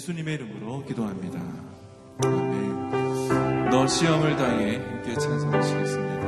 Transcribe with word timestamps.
예수님의 0.00 0.34
이름으로 0.36 0.82
기도합니다. 0.86 1.38
아멘. 2.24 3.68
너 3.68 3.86
시험을 3.86 4.34
당해 4.34 4.76
함께 4.78 5.12
찬송하시겠습니다. 5.12 6.20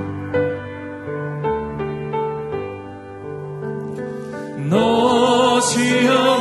너 4.69 5.59
시험 5.63 6.32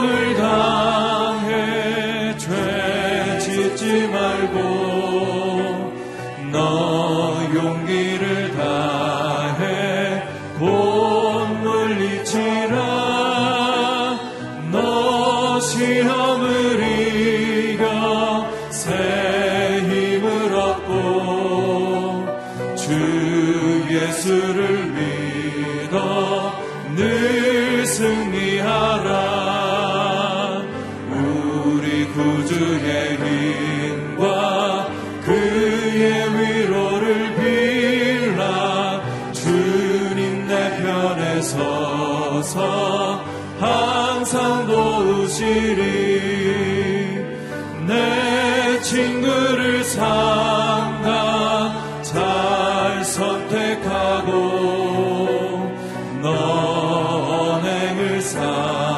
is. 58.21 58.90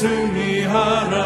승리하라. 0.00 1.18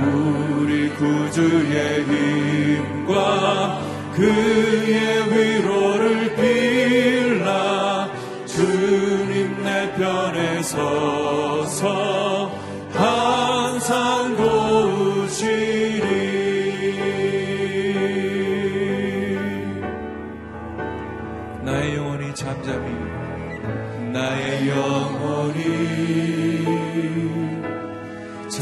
우리 0.00 0.88
구주의 0.94 2.02
힘과 2.04 3.78
그의 4.14 5.30
위로를 5.30 6.34
빌라. 6.34 8.08
주님 8.46 9.62
내 9.62 9.92
편에 9.96 10.62
서서 10.62 12.21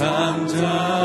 time 0.01 0.47
down. 0.47 1.00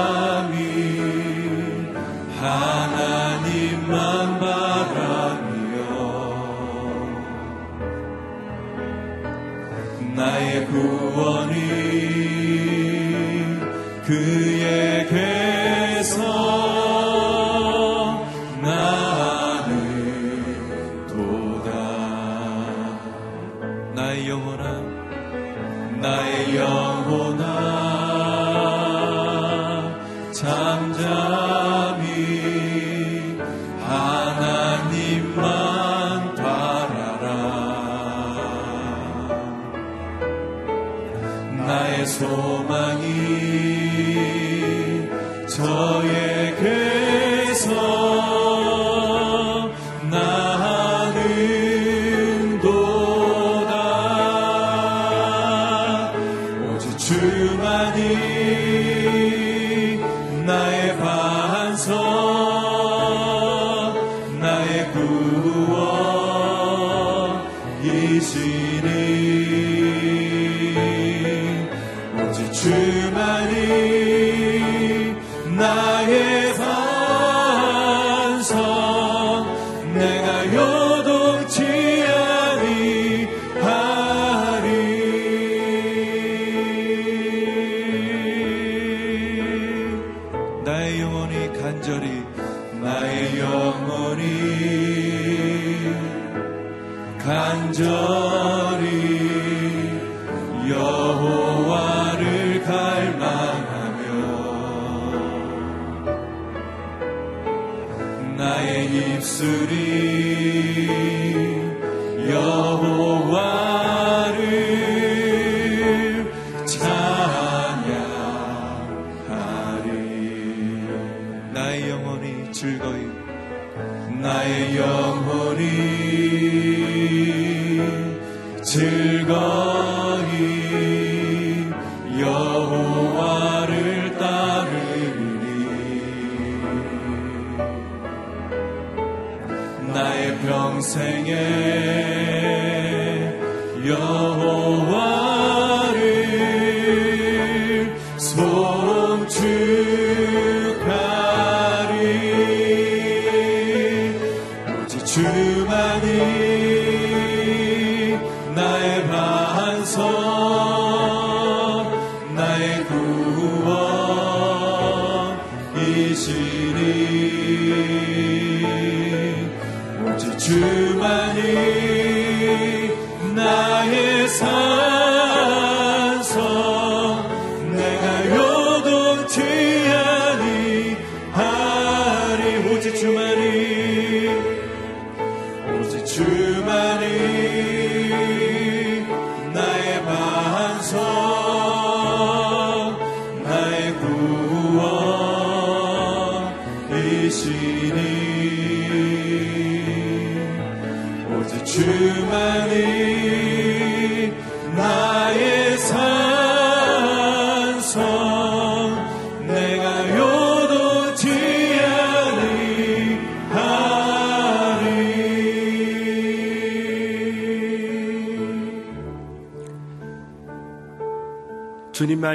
sim. 68.22 68.75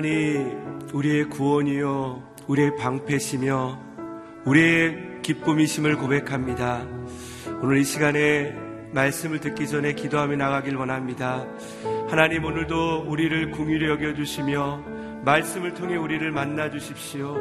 주님만이 0.00 0.46
우리의 0.92 1.24
구원이요, 1.28 2.22
우리의 2.48 2.76
방패시며, 2.76 3.78
우리의 4.44 5.20
기쁨이심을 5.22 5.96
고백합니다. 5.96 6.86
오늘 7.62 7.78
이 7.78 7.84
시간에 7.84 8.54
말씀을 8.92 9.40
듣기 9.40 9.68
전에 9.68 9.92
기도하며 9.92 10.36
나가길 10.36 10.76
원합니다. 10.76 11.46
하나님 12.08 12.44
오늘도 12.44 13.04
우리를 13.06 13.50
궁휼히 13.52 13.86
여겨 13.86 14.14
주시며, 14.14 14.82
말씀을 15.24 15.74
통해 15.74 15.96
우리를 15.96 16.30
만나 16.30 16.70
주십시오. 16.70 17.36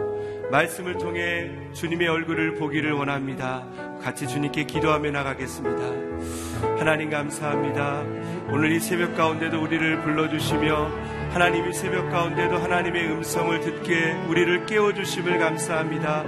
말씀을 0.51 0.97
통해 0.97 1.51
주님의 1.73 2.07
얼굴을 2.07 2.55
보기를 2.55 2.91
원합니다. 2.91 3.65
같이 4.01 4.27
주님께 4.27 4.65
기도하며 4.65 5.11
나가겠습니다. 5.11 6.77
하나님 6.77 7.09
감사합니다. 7.09 8.03
오늘 8.51 8.71
이 8.71 8.79
새벽 8.79 9.15
가운데도 9.15 9.61
우리를 9.61 10.01
불러주시며 10.01 11.18
하나님이 11.31 11.73
새벽 11.73 12.09
가운데도 12.09 12.57
하나님의 12.57 13.11
음성을 13.11 13.59
듣게 13.59 14.13
우리를 14.27 14.65
깨워주심을 14.65 15.37
감사합니다. 15.37 16.25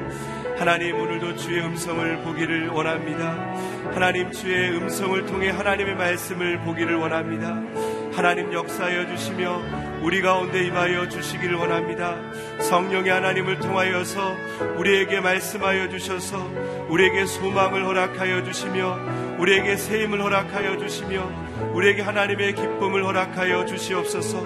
하나님 0.58 0.96
오늘도 1.00 1.38
주의 1.38 1.60
음성을 1.66 2.18
보기를 2.24 2.70
원합니다. 2.70 3.32
하나님 3.94 4.32
주의 4.32 4.70
음성을 4.78 5.26
통해 5.26 5.50
하나님의 5.50 5.96
말씀을 5.96 6.60
보기를 6.60 6.98
원합니다. 6.98 7.60
하나님 8.14 8.54
역사하여 8.54 9.08
주시며 9.08 9.62
우리 10.04 10.22
가운데 10.22 10.64
임하여 10.68 11.10
주시기를 11.10 11.56
원합니다. 11.56 12.18
성령의 12.60 13.12
하나님을 13.12 13.58
통하여서 13.58 14.36
우리에게 14.78 15.20
말씀하여 15.20 15.90
주셔서 15.90 16.48
우리에게 16.90 17.26
소망을 17.26 17.86
허락하여 17.86 18.44
주시며 18.44 19.00
우리에게 19.40 19.78
세임을 19.78 20.22
허락하여 20.22 20.78
주시며 20.78 21.52
우리에게 21.74 22.02
하나님의 22.02 22.54
기쁨을 22.54 23.04
허락하여 23.04 23.66
주시옵소서 23.66 24.44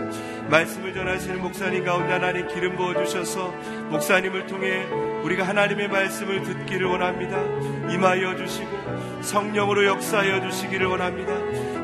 말씀을 0.49 0.93
전하시는 0.93 1.41
목사님 1.41 1.83
가운데 1.83 2.13
하나님 2.13 2.47
기름 2.47 2.75
부어 2.75 2.93
주셔서 2.93 3.51
목사님을 3.89 4.47
통해 4.47 4.83
우리가 5.23 5.47
하나님의 5.47 5.87
말씀을 5.87 6.43
듣기를 6.43 6.87
원합니다. 6.87 7.41
임하여 7.91 8.35
주시고 8.37 9.21
성령으로 9.21 9.85
역사하여 9.85 10.49
주시기를 10.49 10.87
원합니다. 10.87 11.33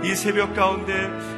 이 0.04 0.16
새벽 0.16 0.56
가운데 0.56 0.94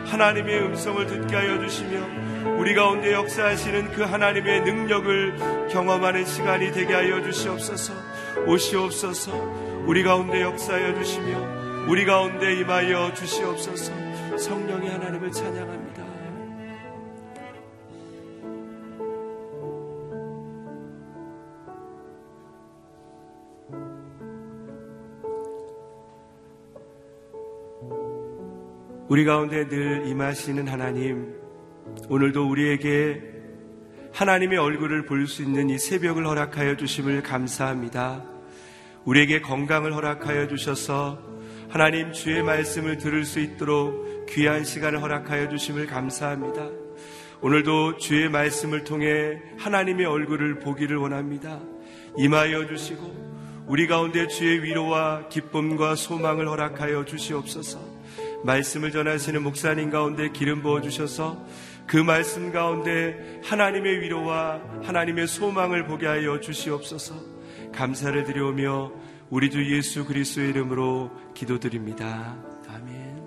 하나님의 0.07 0.59
음성을 0.63 1.05
듣게 1.05 1.35
하여 1.35 1.59
주시며 1.59 2.57
우리 2.57 2.75
가운데 2.75 3.13
역사하시는 3.13 3.93
그 3.93 4.03
하나님의 4.03 4.61
능력을 4.61 5.69
경험하는 5.69 6.25
시간이 6.25 6.71
되게 6.71 6.93
하여 6.93 7.23
주시옵소서. 7.23 7.93
오시옵소서. 8.45 9.31
우리 9.85 10.03
가운데 10.03 10.41
역사하여 10.41 10.93
주시며 10.95 11.87
우리 11.87 12.05
가운데 12.05 12.53
임하여 12.59 13.13
주시옵소서. 13.13 13.93
성령의 14.37 14.89
하나님을 14.89 15.31
찬양합니다. 15.31 16.02
우리 29.09 29.25
가운데 29.25 29.67
늘 29.67 30.07
임하시는 30.07 30.65
하나님, 30.67 31.35
오늘도 32.07 32.49
우리에게 32.49 33.21
하나님의 34.13 34.57
얼굴을 34.57 35.05
볼 35.05 35.27
수 35.27 35.43
있는 35.43 35.69
이 35.69 35.77
새벽을 35.77 36.25
허락하여 36.25 36.77
주심을 36.77 37.21
감사합니다. 37.21 38.23
우리에게 39.03 39.41
건강을 39.41 39.93
허락하여 39.93 40.47
주셔서 40.47 41.19
하나님 41.67 42.13
주의 42.13 42.41
말씀을 42.41 42.97
들을 42.97 43.25
수 43.25 43.41
있도록 43.41 44.25
귀한 44.29 44.63
시간을 44.63 45.01
허락하여 45.01 45.49
주심을 45.49 45.87
감사합니다. 45.87 46.69
오늘도 47.41 47.97
주의 47.97 48.29
말씀을 48.29 48.85
통해 48.85 49.41
하나님의 49.57 50.05
얼굴을 50.05 50.59
보기를 50.59 50.95
원합니다. 50.95 51.59
임하여 52.17 52.67
주시고 52.67 53.65
우리 53.67 53.85
가운데 53.87 54.27
주의 54.27 54.63
위로와 54.63 55.27
기쁨과 55.27 55.95
소망을 55.95 56.47
허락하여 56.47 57.03
주시옵소서. 57.03 57.92
말씀을 58.43 58.91
전하시는 58.91 59.41
목사님 59.41 59.89
가운데 59.89 60.31
기름 60.31 60.61
부어 60.61 60.81
주셔서 60.81 61.45
그 61.87 61.97
말씀 61.97 62.51
가운데 62.51 63.41
하나님의 63.43 64.01
위로와 64.01 64.61
하나님의 64.83 65.27
소망을 65.27 65.85
보게 65.85 66.07
하여 66.07 66.39
주시옵소서. 66.39 67.15
감사를 67.73 68.23
드려오며 68.23 68.91
우리 69.29 69.49
주 69.49 69.75
예수 69.75 70.05
그리스도의 70.05 70.49
이름으로 70.49 71.11
기도드립니다. 71.33 72.37
아멘. 72.67 73.23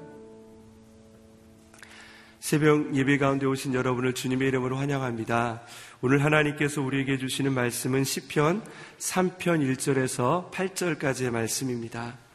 새벽 2.38 2.94
예배 2.94 3.18
가운데 3.18 3.44
오신 3.44 3.74
여러분을 3.74 4.12
주님의 4.12 4.48
이름으로 4.48 4.76
환영합니다. 4.76 5.62
오늘 6.00 6.22
하나님께서 6.24 6.80
우리에게 6.80 7.18
주시는 7.18 7.52
말씀은 7.52 8.04
시편 8.04 8.62
3편 8.98 9.76
1절에서 9.76 10.52
8절까지의 10.52 11.30
말씀입니다. 11.30 12.25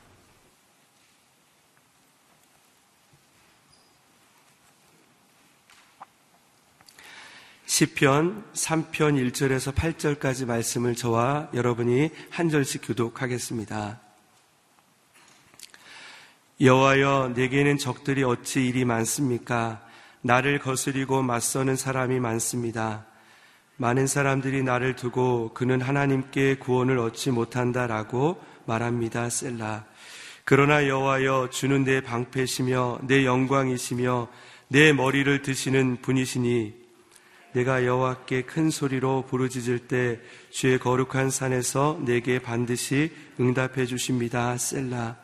시편 7.71 8.43
3편 8.51 9.31
1절에서 9.31 9.73
8절까지 9.73 10.45
말씀을 10.45 10.93
저와 10.93 11.47
여러분이 11.53 12.09
한 12.29 12.49
절씩 12.49 12.81
교독하겠습니다. 12.85 14.01
여호와여 16.59 17.31
내게는 17.33 17.77
적들이 17.77 18.25
어찌 18.25 18.67
일이 18.67 18.83
많습니까? 18.83 19.81
나를 20.19 20.59
거스리고 20.59 21.21
맞서는 21.21 21.77
사람이 21.77 22.19
많습니다. 22.19 23.05
많은 23.77 24.05
사람들이 24.05 24.63
나를 24.63 24.97
두고 24.97 25.53
그는 25.53 25.79
하나님께 25.79 26.55
구원을 26.55 26.99
얻지 26.99 27.31
못한다라고 27.31 28.43
말합니다. 28.65 29.29
셀라. 29.29 29.85
그러나 30.43 30.89
여호와여 30.89 31.47
주는 31.51 31.85
내 31.85 32.01
방패시며 32.01 32.99
내 33.03 33.25
영광이시며 33.25 34.27
내 34.67 34.91
머리를 34.91 35.41
드시는 35.41 36.01
분이시니 36.01 36.80
내가 37.53 37.85
여호와께 37.85 38.43
큰 38.43 38.69
소리로 38.69 39.25
부르짖을 39.29 39.87
때 39.87 40.19
주의 40.49 40.79
거룩한 40.79 41.29
산에서 41.29 41.99
내게 42.05 42.39
반드시 42.39 43.11
응답해 43.39 43.85
주십니다. 43.85 44.57
셀라. 44.57 45.17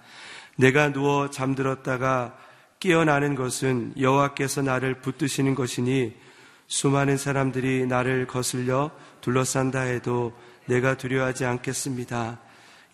내가 0.57 0.91
누워 0.91 1.29
잠들었다가 1.29 2.37
깨어나는 2.79 3.35
것은 3.35 3.93
여호와께서 3.99 4.61
나를 4.61 4.95
붙드시는 5.01 5.55
것이니 5.55 6.15
수많은 6.67 7.17
사람들이 7.17 7.85
나를 7.87 8.27
거슬려 8.27 8.91
둘러싼다 9.21 9.81
해도 9.81 10.33
내가 10.65 10.97
두려워하지 10.97 11.45
않겠습니다. 11.45 12.39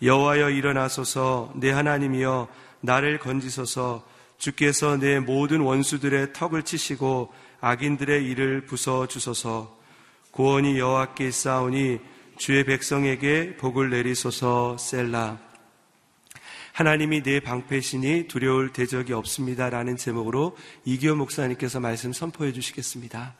여호와여 0.02 0.50
일어나소서 0.50 1.52
내 1.56 1.70
하나님이여 1.70 2.48
나를 2.80 3.18
건지소서 3.18 4.06
주께서 4.38 4.96
내 4.96 5.18
모든 5.20 5.60
원수들의 5.60 6.32
턱을 6.32 6.62
치시고 6.62 7.32
악인들의 7.64 8.26
일을 8.26 8.66
부숴 8.66 9.08
주소서 9.08 9.74
구원이 10.32 10.78
여호와께 10.78 11.28
있사오니 11.28 11.98
주의 12.36 12.62
백성에게 12.62 13.56
복을 13.56 13.88
내리소서 13.88 14.76
셀라 14.76 15.38
하나님이 16.74 17.22
내 17.22 17.40
방패시니 17.40 18.28
두려울 18.28 18.74
대적이 18.74 19.14
없습니다라는 19.14 19.96
제목으로 19.96 20.58
이기호 20.84 21.14
목사님께서 21.14 21.80
말씀 21.80 22.12
선포해 22.12 22.52
주시겠습니다. 22.52 23.34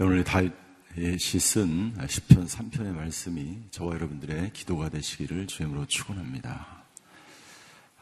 오늘 0.00 0.24
다윗이 0.24 1.18
쓴 1.18 1.94
10편 1.94 2.48
3편의 2.48 2.92
말씀이 2.92 3.58
저와 3.70 3.94
여러분들의 3.94 4.52
기도가 4.52 4.88
되시기를 4.88 5.46
주임으로 5.46 5.86
축원합니다. 5.86 6.75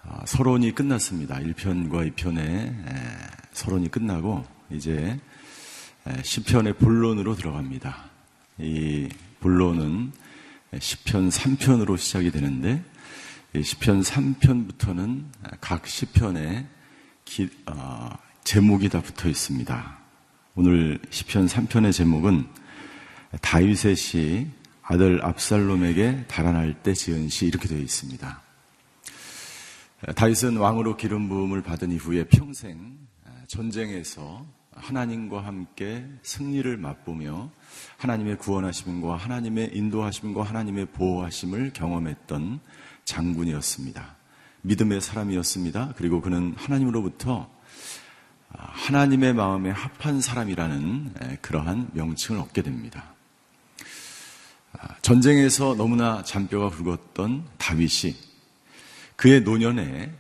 아, 0.07 0.23
서론이 0.27 0.75
끝났습니다. 0.75 1.37
1편과 1.37 2.15
2편의 2.15 2.75
서론이 3.53 3.91
끝나고 3.91 4.45
이제 4.71 5.19
10편의 6.05 6.77
본론으로 6.79 7.35
들어갑니다. 7.35 8.11
이 8.59 9.09
본론은 9.41 10.13
10편 10.73 11.31
3편으로 11.31 11.97
시작이 11.97 12.31
되는데 12.31 12.85
10편 13.55 14.05
3편부터는 14.05 15.25
각 15.63 15.85
10편에 15.85 16.67
기, 17.25 17.49
어, 17.67 18.11
제목이 18.43 18.91
다 18.91 19.01
붙어 19.01 19.29
있습니다. 19.29 19.99
오늘 20.55 20.99
10편 21.11 21.49
3편의 21.49 21.95
제목은 21.95 22.47
다윗의 23.41 23.97
시 23.97 24.47
아들 24.83 25.25
압살롬에게 25.25 26.27
달아날 26.29 26.75
때 26.83 26.93
지은 26.93 27.31
시 27.31 27.47
이렇게 27.47 27.69
되어 27.69 27.79
있습니다. 27.79 28.44
다윗은 30.13 30.59
왕으로 30.59 30.97
기름 30.97 31.29
부음을 31.31 31.63
받은 31.63 31.91
이후에 31.93 32.25
평생 32.25 32.99
전쟁에서 33.49 34.45
하나님과 34.73 35.45
함께 35.45 36.05
승리를 36.23 36.77
맛보며 36.77 37.51
하나님의 37.97 38.37
구원하심과 38.37 39.17
하나님의 39.17 39.71
인도하심과 39.73 40.43
하나님의 40.43 40.87
보호하심을 40.87 41.73
경험했던 41.73 42.61
장군이었습니다. 43.05 44.17
믿음의 44.63 45.01
사람이었습니다. 45.01 45.95
그리고 45.97 46.21
그는 46.21 46.55
하나님으로부터 46.57 47.49
하나님의 48.51 49.33
마음에 49.33 49.71
합한 49.71 50.21
사람이라는 50.21 51.39
그러한 51.41 51.91
명칭을 51.95 52.41
얻게 52.41 52.63
됩니다. 52.63 53.15
전쟁에서 55.01 55.75
너무나 55.77 56.23
잔뼈가 56.23 56.69
굵었던 56.69 57.47
다윗이 57.59 58.34
그의 59.17 59.43
노년에 59.43 60.13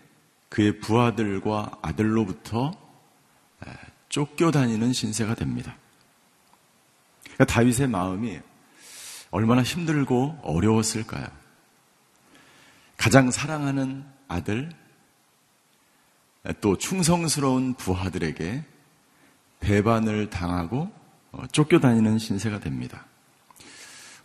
그의 0.48 0.78
부하들과 0.78 1.78
아들로부터 1.82 2.72
쫓겨다니는 4.08 4.92
신세가 4.92 5.34
됩니다. 5.34 5.76
그러니까 7.24 7.44
다윗의 7.46 7.88
마음이 7.88 8.38
얼마나 9.30 9.62
힘들고 9.62 10.38
어려웠을까요? 10.42 11.26
가장 12.96 13.32
사랑하는 13.32 14.04
아들, 14.28 14.70
또 16.60 16.78
충성스러운 16.78 17.74
부하들에게 17.74 18.64
배반을 19.60 20.30
당하고 20.30 20.92
어, 21.32 21.46
쫓겨다니는 21.50 22.18
신세가 22.18 22.60
됩니다. 22.60 23.06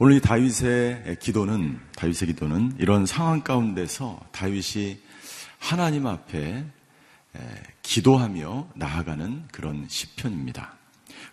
오늘 0.02 0.16
이 0.16 0.22
다윗의 0.22 1.18
기도는 1.20 1.78
다윗의 1.98 2.30
기도는 2.30 2.72
이런 2.80 3.06
상황 3.06 3.42
가운데서 3.42 4.18
다윗이 4.32 4.98
하나님 5.60 6.08
앞에 6.08 6.64
기도하며 7.82 8.70
나아가는 8.76 9.44
그런 9.52 9.86
시편입니다. 9.90 10.78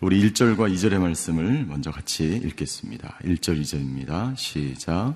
우리 0.01 0.19
1절과 0.21 0.69
2절의 0.69 0.99
말씀을 0.99 1.65
먼저 1.65 1.91
같이 1.91 2.25
읽겠습니다. 2.25 3.17
1절 3.23 3.61
2절입니다. 3.61 4.35
시작. 4.35 5.15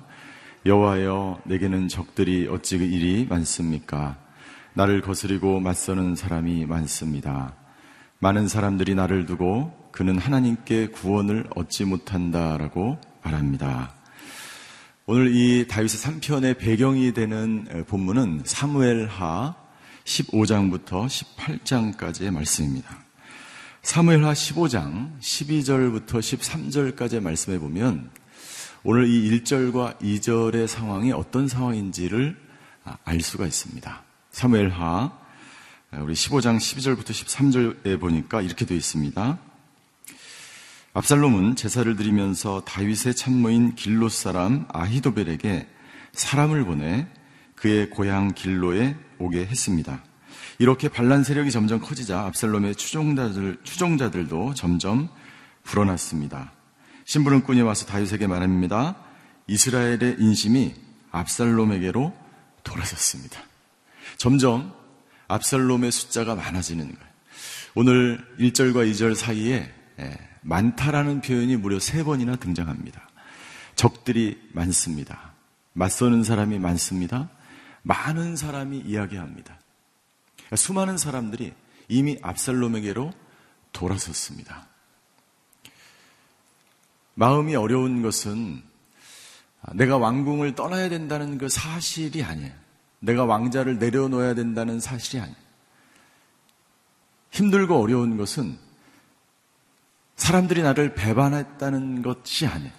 여호와여 0.64 1.42
내게는 1.44 1.88
적들이 1.88 2.48
어찌 2.48 2.76
일이 2.76 3.26
많습니까? 3.28 4.16
나를 4.72 5.02
거스리고 5.02 5.60
맞서는 5.60 6.14
사람이 6.14 6.64
많습니다. 6.64 7.54
많은 8.18 8.48
사람들이 8.48 8.94
나를 8.94 9.26
두고 9.26 9.90
그는 9.92 10.16
하나님께 10.16 10.86
구원을 10.86 11.50
얻지 11.54 11.84
못한다라고 11.84 13.11
말합니다. 13.22 13.94
오늘 15.06 15.34
이 15.34 15.66
다윗의 15.66 16.00
3편의 16.00 16.58
배경이 16.58 17.12
되는 17.12 17.84
본문은 17.88 18.42
사무엘하 18.44 19.54
15장부터 20.04 21.06
18장까지의 21.06 22.30
말씀입니다. 22.30 22.98
사무엘하 23.82 24.32
15장 24.32 25.18
12절부터 25.20 26.20
13절까지의 26.20 27.20
말씀에 27.20 27.58
보면 27.58 28.10
오늘 28.84 29.08
이 29.08 29.30
1절과 29.30 29.98
2절의 30.00 30.66
상황이 30.66 31.12
어떤 31.12 31.48
상황인지를 31.48 32.36
알 33.04 33.20
수가 33.20 33.46
있습니다. 33.46 34.02
사무엘하 34.30 35.18
우리 36.00 36.14
15장 36.14 36.56
12절부터 36.56 37.10
13절에 37.10 38.00
보니까 38.00 38.40
이렇게 38.40 38.64
되어 38.64 38.76
있습니다. 38.76 39.38
압살롬은 40.94 41.56
제사를 41.56 41.96
드리면서 41.96 42.62
다윗의 42.66 43.14
참모인 43.14 43.74
길로 43.74 44.10
사람 44.10 44.66
아히도벨에게 44.68 45.66
사람을 46.12 46.66
보내 46.66 47.06
그의 47.54 47.88
고향 47.88 48.34
길로에 48.34 48.96
오게 49.18 49.46
했습니다. 49.46 50.04
이렇게 50.58 50.88
반란 50.88 51.24
세력이 51.24 51.50
점점 51.50 51.80
커지자 51.80 52.26
압살롬의 52.26 52.74
추종자들, 52.74 53.60
추종자들도 53.62 54.52
점점 54.52 55.08
불어났습니다. 55.62 56.52
신부는 57.06 57.42
꾼이 57.42 57.62
와서 57.62 57.86
다윗에게 57.86 58.26
말합니다. 58.26 58.96
이스라엘의 59.46 60.16
인심이 60.18 60.74
압살롬에게로 61.10 62.14
돌아섰습니다. 62.64 63.40
점점 64.18 64.74
압살롬의 65.28 65.90
숫자가 65.90 66.34
많아지는 66.34 66.84
거예요. 66.84 67.12
오늘 67.74 68.22
1절과 68.38 68.90
2절 68.90 69.14
사이에 69.14 69.72
예, 69.98 70.31
많다라는 70.42 71.20
표현이 71.20 71.56
무려 71.56 71.78
세 71.78 72.04
번이나 72.04 72.36
등장합니다. 72.36 73.08
적들이 73.74 74.40
많습니다. 74.52 75.32
맞서는 75.72 76.24
사람이 76.24 76.58
많습니다. 76.58 77.30
많은 77.82 78.36
사람이 78.36 78.78
이야기합니다. 78.78 79.58
수많은 80.54 80.98
사람들이 80.98 81.54
이미 81.88 82.18
압살롬에게로 82.22 83.12
돌아섰습니다. 83.72 84.66
마음이 87.14 87.56
어려운 87.56 88.02
것은 88.02 88.62
내가 89.74 89.96
왕궁을 89.96 90.54
떠나야 90.54 90.88
된다는 90.88 91.38
그 91.38 91.48
사실이 91.48 92.22
아니에요. 92.22 92.52
내가 93.00 93.24
왕자를 93.24 93.78
내려놓아야 93.78 94.34
된다는 94.34 94.80
사실이 94.80 95.20
아니에요. 95.20 95.36
힘들고 97.30 97.80
어려운 97.80 98.16
것은 98.16 98.58
사람들이 100.22 100.62
나를 100.62 100.94
배반했다는 100.94 102.02
것이 102.02 102.46
아니에요. 102.46 102.72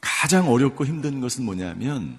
가장 0.00 0.48
어렵고 0.48 0.86
힘든 0.86 1.20
것은 1.20 1.44
뭐냐면 1.44 2.18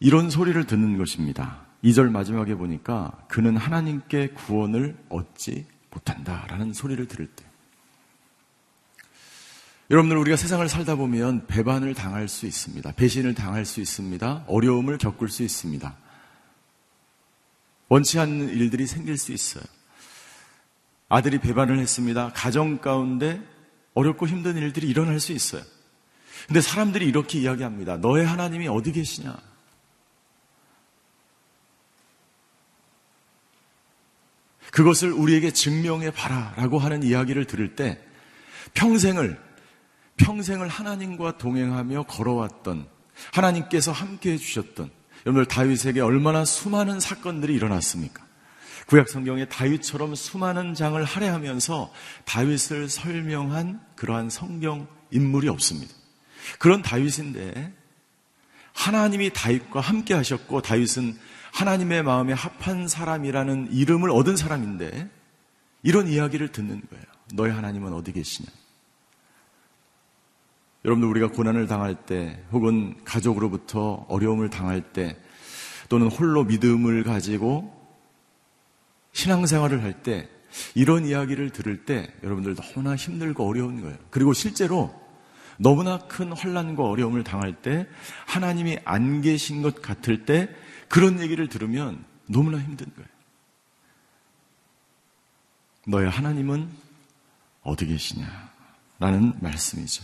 이런 0.00 0.28
소리를 0.28 0.62
듣는 0.66 0.98
것입니다. 0.98 1.64
2절 1.82 2.10
마지막에 2.10 2.54
보니까 2.54 3.12
그는 3.26 3.56
하나님께 3.56 4.28
구원을 4.28 4.98
얻지 5.08 5.66
못한다라는 5.90 6.74
소리를 6.74 7.08
들을 7.08 7.26
때. 7.26 7.46
여러분들 9.90 10.18
우리가 10.18 10.36
세상을 10.36 10.68
살다 10.68 10.96
보면 10.96 11.46
배반을 11.46 11.94
당할 11.94 12.28
수 12.28 12.46
있습니다. 12.46 12.92
배신을 12.92 13.34
당할 13.34 13.64
수 13.64 13.80
있습니다. 13.80 14.44
어려움을 14.46 14.98
겪을 14.98 15.28
수 15.28 15.42
있습니다. 15.42 15.96
원치 17.88 18.18
않는 18.18 18.50
일들이 18.50 18.86
생길 18.86 19.16
수 19.16 19.32
있어요. 19.32 19.64
아들이 21.10 21.38
배반을 21.38 21.78
했습니다. 21.78 22.32
가정 22.34 22.78
가운데 22.78 23.42
어렵고 23.94 24.26
힘든 24.26 24.56
일들이 24.56 24.88
일어날 24.88 25.20
수 25.20 25.32
있어요. 25.32 25.62
근데 26.46 26.60
사람들이 26.62 27.04
이렇게 27.04 27.40
이야기합니다. 27.40 27.98
너의 27.98 28.24
하나님이 28.24 28.68
어디 28.68 28.92
계시냐? 28.92 29.36
그것을 34.70 35.12
우리에게 35.12 35.50
증명해 35.50 36.12
봐라 36.12 36.54
라고 36.56 36.78
하는 36.78 37.02
이야기를 37.02 37.44
들을 37.44 37.74
때 37.74 38.00
평생을 38.74 39.38
평생을 40.16 40.68
하나님과 40.68 41.38
동행하며 41.38 42.04
걸어왔던 42.04 42.86
하나님께서 43.32 43.90
함께 43.90 44.32
해 44.32 44.36
주셨던 44.38 44.90
여러분들 45.26 45.46
다윗에게 45.46 46.00
얼마나 46.00 46.44
수많은 46.44 47.00
사건들이 47.00 47.52
일어났습니까? 47.54 48.29
구약 48.90 49.08
성경에 49.08 49.44
다윗처럼 49.44 50.16
수많은 50.16 50.74
장을 50.74 51.02
할애하면서 51.04 51.92
다윗을 52.24 52.88
설명한 52.88 53.80
그러한 53.94 54.30
성경 54.30 54.88
인물이 55.12 55.48
없습니다. 55.48 55.94
그런 56.58 56.82
다윗인데 56.82 57.72
하나님이 58.72 59.32
다윗과 59.32 59.78
함께 59.78 60.12
하셨고 60.14 60.62
다윗은 60.62 61.16
하나님의 61.52 62.02
마음에 62.02 62.32
합한 62.32 62.88
사람이라는 62.88 63.68
이름을 63.70 64.10
얻은 64.10 64.36
사람인데 64.36 65.08
이런 65.84 66.08
이야기를 66.08 66.48
듣는 66.50 66.82
거예요. 66.90 67.04
너희 67.34 67.52
하나님은 67.52 67.92
어디 67.92 68.10
계시냐? 68.10 68.48
여러분들 70.84 71.08
우리가 71.10 71.28
고난을 71.28 71.68
당할 71.68 71.94
때 71.94 72.42
혹은 72.50 72.96
가족으로부터 73.04 74.04
어려움을 74.08 74.50
당할 74.50 74.80
때 74.92 75.16
또는 75.88 76.08
홀로 76.08 76.42
믿음을 76.42 77.04
가지고 77.04 77.79
신앙생활을 79.12 79.82
할 79.82 80.02
때 80.02 80.28
이런 80.74 81.04
이야기를 81.06 81.50
들을 81.50 81.84
때 81.84 82.12
여러분들 82.22 82.54
너무나 82.56 82.96
힘들고 82.96 83.48
어려운 83.48 83.80
거예요. 83.80 83.96
그리고 84.10 84.32
실제로 84.32 84.98
너무나 85.58 85.98
큰 85.98 86.32
환란과 86.32 86.82
어려움을 86.82 87.22
당할 87.22 87.60
때 87.60 87.86
하나님이 88.26 88.78
안 88.84 89.20
계신 89.20 89.62
것 89.62 89.82
같을 89.82 90.24
때 90.24 90.48
그런 90.88 91.20
얘기를 91.20 91.48
들으면 91.48 92.04
너무나 92.26 92.58
힘든 92.58 92.86
거예요. 92.94 93.08
너의 95.86 96.10
하나님은 96.10 96.68
어디 97.62 97.86
계시냐? 97.86 98.50
라는 98.98 99.32
말씀이죠. 99.40 100.02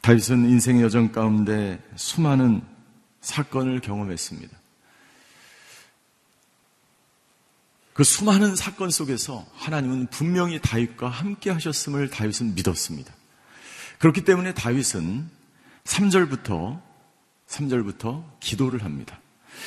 다윗은 0.00 0.48
인생의 0.50 0.82
여정 0.82 1.12
가운데 1.12 1.82
수많은 1.96 2.73
사건을 3.24 3.80
경험했습니다. 3.80 4.56
그 7.94 8.04
수많은 8.04 8.56
사건 8.56 8.90
속에서 8.90 9.46
하나님은 9.54 10.08
분명히 10.08 10.60
다윗과 10.60 11.08
함께 11.08 11.50
하셨음을 11.50 12.10
다윗은 12.10 12.54
믿었습니다. 12.54 13.12
그렇기 13.98 14.24
때문에 14.24 14.52
다윗은 14.52 15.30
3절부터 15.84 16.82
3절부터 17.48 18.24
기도를 18.40 18.84
합니다. 18.84 19.20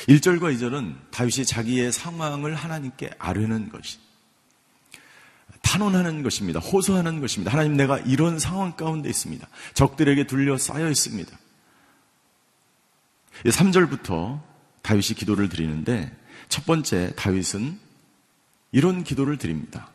1절과 0.08 0.54
2절은 0.54 1.10
다윗이 1.10 1.46
자기의 1.46 1.90
상황을 1.90 2.54
하나님께 2.54 3.10
아뢰는 3.18 3.70
것이 3.70 3.98
탄원하는 5.62 6.22
것입니다. 6.22 6.60
호소하는 6.60 7.20
것입니다. 7.20 7.52
하나님 7.52 7.76
내가 7.76 7.98
이런 7.98 8.38
상황 8.38 8.76
가운데 8.76 9.08
있습니다. 9.08 9.48
적들에게 9.74 10.26
둘러싸여 10.26 10.88
있습니다. 10.90 11.36
3절부터 13.44 14.40
다윗이 14.82 15.14
기도를 15.16 15.48
드리는데 15.48 16.10
첫 16.48 16.64
번째 16.66 17.12
다윗은 17.16 17.78
이런 18.72 19.04
기도를 19.04 19.38
드립니다. 19.38 19.90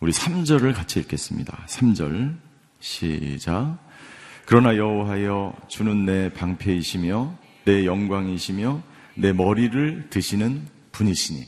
우리 0.00 0.12
3절을 0.12 0.74
같이 0.74 1.00
읽겠습니다. 1.00 1.66
3절 1.68 2.36
시작. 2.80 3.78
그러나 4.46 4.76
여호하여 4.76 5.54
주는 5.68 6.04
내 6.04 6.32
방패이시며 6.32 7.38
내 7.64 7.86
영광이시며 7.86 8.82
내 9.14 9.32
머리를 9.32 10.08
드시는 10.10 10.66
분이시니 10.90 11.46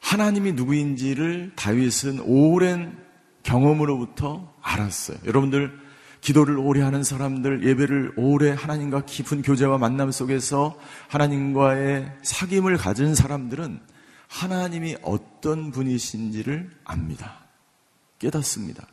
하나님이 0.00 0.52
누구인지를 0.52 1.52
다윗은 1.56 2.20
오랜 2.20 2.96
경험으로부터 3.42 4.54
알았어요. 4.60 5.18
여러분들 5.26 5.85
기도를 6.26 6.58
오래 6.58 6.82
하는 6.82 7.04
사람들, 7.04 7.62
예배를 7.62 8.14
오래 8.16 8.50
하나님과 8.50 9.04
깊은 9.04 9.42
교제와 9.42 9.78
만남 9.78 10.10
속에서 10.10 10.76
하나님과의 11.06 12.18
사귐을 12.22 12.76
가진 12.78 13.14
사람들은 13.14 13.80
하나님이 14.26 14.96
어떤 15.02 15.70
분이신지를 15.70 16.68
압니다. 16.82 17.44
깨닫습니다. 18.18 18.88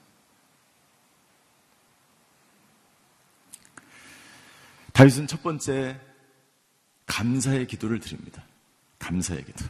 다윗은 4.91 5.25
첫 5.25 5.41
번째 5.41 5.99
감사의 7.07 7.65
기도를 7.65 7.99
드립니다. 7.99 8.43
감사의 8.99 9.43
기도. 9.43 9.65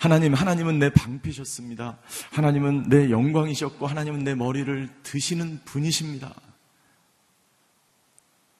하나님, 0.00 0.32
하나님은 0.32 0.78
내 0.78 0.88
방피셨습니다. 0.88 1.98
하나님은 2.32 2.88
내 2.88 3.10
영광이셨고, 3.10 3.86
하나님은 3.86 4.24
내 4.24 4.34
머리를 4.34 4.88
드시는 5.02 5.60
분이십니다. 5.66 6.34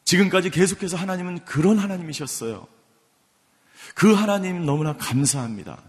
지금까지 0.04 0.50
계속해서 0.50 0.98
하나님은 0.98 1.46
그런 1.46 1.78
하나님이셨어요. 1.78 2.68
그 3.94 4.12
하나님 4.12 4.66
너무나 4.66 4.98
감사합니다. 4.98 5.82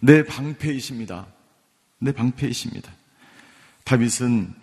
내 0.00 0.24
방패이십니다. 0.24 1.26
내 1.98 2.12
방패이십니다. 2.12 2.90
다윗은 3.84 4.54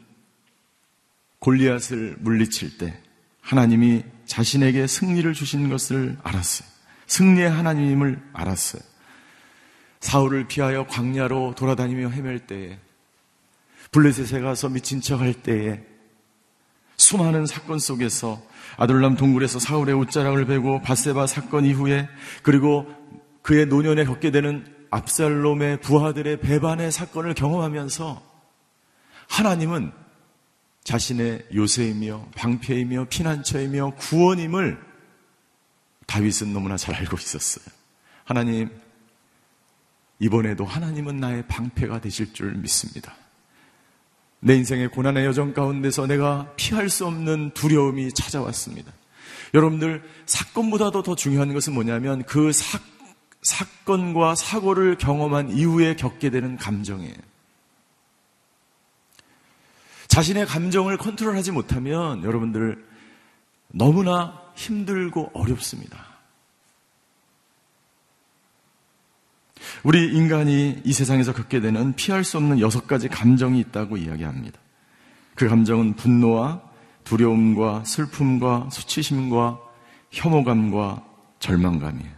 골리앗을 1.38 2.18
물리칠 2.22 2.80
때 2.80 3.00
하나님이 3.42 4.04
자신에게 4.26 4.88
승리를 4.88 5.32
주신 5.36 5.70
것을 5.70 6.18
알았어요. 6.24 6.72
승리의 7.12 7.50
하나님임을 7.50 8.22
알았어요. 8.32 8.82
사울을 10.00 10.48
피하여 10.48 10.88
광야로 10.88 11.56
돌아다니며 11.56 12.10
헤맬 12.10 12.48
때에 12.48 12.80
블레셋에 13.92 14.40
가서 14.40 14.70
미친 14.70 15.02
척할 15.02 15.34
때에 15.34 15.84
수많은 16.96 17.46
사건 17.46 17.80
속에서 17.80 18.42
아들람 18.78 19.18
동굴에서 19.18 19.60
사울의 19.60 19.94
옷자락을 19.96 20.46
베고 20.46 20.82
바세바 20.82 21.28
사건 21.28 21.66
이후에 21.66 22.08
그리고 22.44 22.88
그의 23.42 23.66
노년에 23.66 24.06
겪게 24.06 24.32
되는 24.32 24.66
압살롬의 24.90 25.82
부하들의 25.82 26.40
배반의 26.40 26.94
사건을 26.94 27.34
경험하면서 27.34 28.24
하나님은 29.28 29.92
자신의 30.86 31.48
요새이며 31.54 32.28
방패이며 32.36 33.08
피난처이며 33.10 33.96
구원임을 33.98 34.91
다윗은 36.12 36.52
너무나 36.52 36.76
잘 36.76 36.94
알고 36.94 37.16
있었어요. 37.18 37.74
하나님, 38.26 38.70
이번에도 40.20 40.66
하나님은 40.66 41.22
나의 41.22 41.48
방패가 41.48 42.02
되실 42.02 42.34
줄 42.34 42.52
믿습니다. 42.56 43.16
내 44.42 44.56
인생의 44.56 44.90
고난의 44.90 45.26
여정 45.26 45.54
가운데서 45.54 46.08
내가 46.08 46.52
피할 46.58 46.90
수 46.90 47.06
없는 47.08 47.52
두려움이 47.54 48.12
찾아왔습니다. 48.12 48.92
여러분들, 49.54 50.04
사건보다도 50.26 51.02
더 51.02 51.16
중요한 51.16 51.54
것은 51.54 51.74
뭐냐면 51.74 52.24
그 52.24 52.52
사, 52.52 52.78
사건과 53.42 54.36
사고를 54.36 54.98
경험한 54.98 55.52
이후에 55.52 55.96
겪게 55.96 56.30
되는 56.30 56.58
감정이에요. 56.58 57.16
자신의 60.10 60.46
감정을 60.46 60.98
컨트롤하지 60.98 61.52
못하면 61.52 62.22
여러분들 62.26 62.91
너무나 63.72 64.40
힘들고 64.56 65.32
어렵습니다. 65.34 66.12
우리 69.84 70.14
인간이 70.14 70.82
이 70.84 70.94
세상에서 70.94 71.34
겪게 71.34 71.60
되는 71.60 71.94
피할 71.96 72.24
수 72.24 72.38
없는 72.38 72.60
여섯 72.60 72.88
가지 72.88 73.08
감정이 73.08 73.60
있다고 73.60 73.98
이야기합니다. 73.98 74.60
그 75.36 75.48
감정은 75.48 75.96
분노와 75.96 76.62
두려움과 77.04 77.84
슬픔과 77.84 78.70
수치심과 78.72 79.60
혐오감과 80.12 81.06
절망감이에요. 81.40 82.12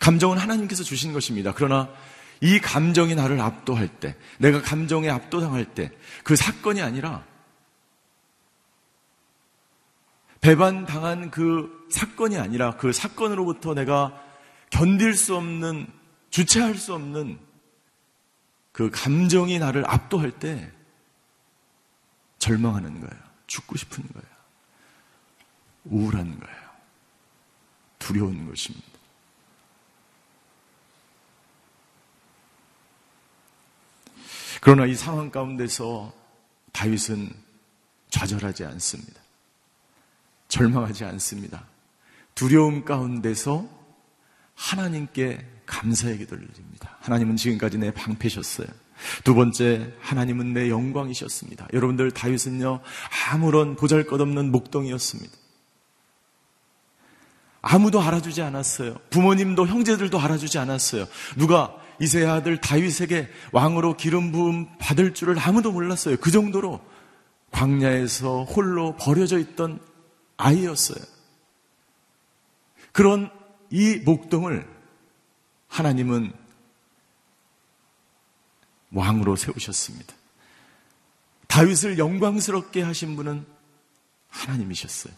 감정은 0.00 0.38
하나님께서 0.38 0.82
주신 0.82 1.12
것입니다. 1.12 1.52
그러나 1.54 1.88
이 2.40 2.58
감정이 2.58 3.14
나를 3.14 3.40
압도할 3.40 3.88
때, 3.88 4.16
내가 4.38 4.60
감정에 4.60 5.08
압도당할 5.08 5.64
때, 5.64 5.90
그 6.24 6.36
사건이 6.36 6.82
아니라 6.82 7.24
배반당한 10.44 11.30
그 11.30 11.88
사건이 11.90 12.36
아니라 12.36 12.76
그 12.76 12.92
사건으로부터 12.92 13.72
내가 13.72 14.22
견딜 14.68 15.14
수 15.14 15.36
없는, 15.36 15.90
주체할 16.28 16.74
수 16.74 16.92
없는 16.92 17.38
그 18.70 18.90
감정이 18.90 19.58
나를 19.58 19.88
압도할 19.88 20.32
때 20.32 20.70
절망하는 22.38 23.00
거예요. 23.00 23.24
죽고 23.46 23.78
싶은 23.78 24.06
거예요. 24.06 24.28
우울한 25.86 26.38
거예요. 26.38 26.62
두려운 27.98 28.46
것입니다. 28.46 28.86
그러나 34.60 34.84
이 34.84 34.94
상황 34.94 35.30
가운데서 35.30 36.12
다윗은 36.72 37.32
좌절하지 38.10 38.66
않습니다. 38.66 39.23
절망하지 40.54 41.04
않습니다. 41.04 41.64
두려움 42.36 42.84
가운데서 42.84 43.68
하나님께 44.54 45.44
감사의 45.66 46.18
기도를 46.18 46.46
드립니다. 46.52 46.96
하나님은 47.00 47.34
지금까지 47.36 47.78
내 47.78 47.92
방패셨어요. 47.92 48.68
두 49.24 49.34
번째, 49.34 49.92
하나님은 50.00 50.52
내 50.52 50.70
영광이셨습니다. 50.70 51.68
여러분들 51.72 52.12
다윗은요, 52.12 52.80
아무런 53.32 53.74
보잘 53.74 54.06
것 54.06 54.20
없는 54.20 54.52
목동이었습니다. 54.52 55.32
아무도 57.60 58.00
알아주지 58.00 58.42
않았어요. 58.42 58.94
부모님도 59.10 59.66
형제들도 59.66 60.20
알아주지 60.20 60.58
않았어요. 60.58 61.06
누가 61.36 61.74
이세 62.00 62.24
아들 62.26 62.60
다윗에게 62.60 63.28
왕으로 63.50 63.96
기름 63.96 64.30
부음 64.30 64.68
받을 64.78 65.14
줄을 65.14 65.36
아무도 65.38 65.72
몰랐어요. 65.72 66.16
그 66.20 66.30
정도로 66.30 66.80
광야에서 67.50 68.44
홀로 68.44 68.94
버려져 68.96 69.38
있던 69.38 69.80
아이였어요. 70.36 71.04
그런 72.92 73.30
이 73.70 73.96
목동을 74.04 74.66
하나님은 75.68 76.32
왕으로 78.92 79.36
세우셨습니다. 79.36 80.14
다윗을 81.48 81.98
영광스럽게 81.98 82.82
하신 82.82 83.16
분은 83.16 83.44
하나님이셨어요. 84.28 85.12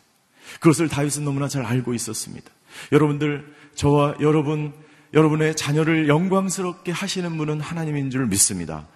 그것을 0.61 0.89
다윗은 0.89 1.25
너무나 1.25 1.49
잘 1.49 1.65
알고 1.65 1.95
있었습니다. 1.95 2.51
여러분들, 2.93 3.55
저와 3.75 4.17
여러분, 4.21 4.73
여러분의 5.13 5.57
자녀를 5.57 6.09
영광스럽게 6.09 6.93
하시는 6.93 7.37
분은 7.37 7.61
하나님인 7.61 8.11
줄 8.11 8.27
믿습니다. 8.27 8.87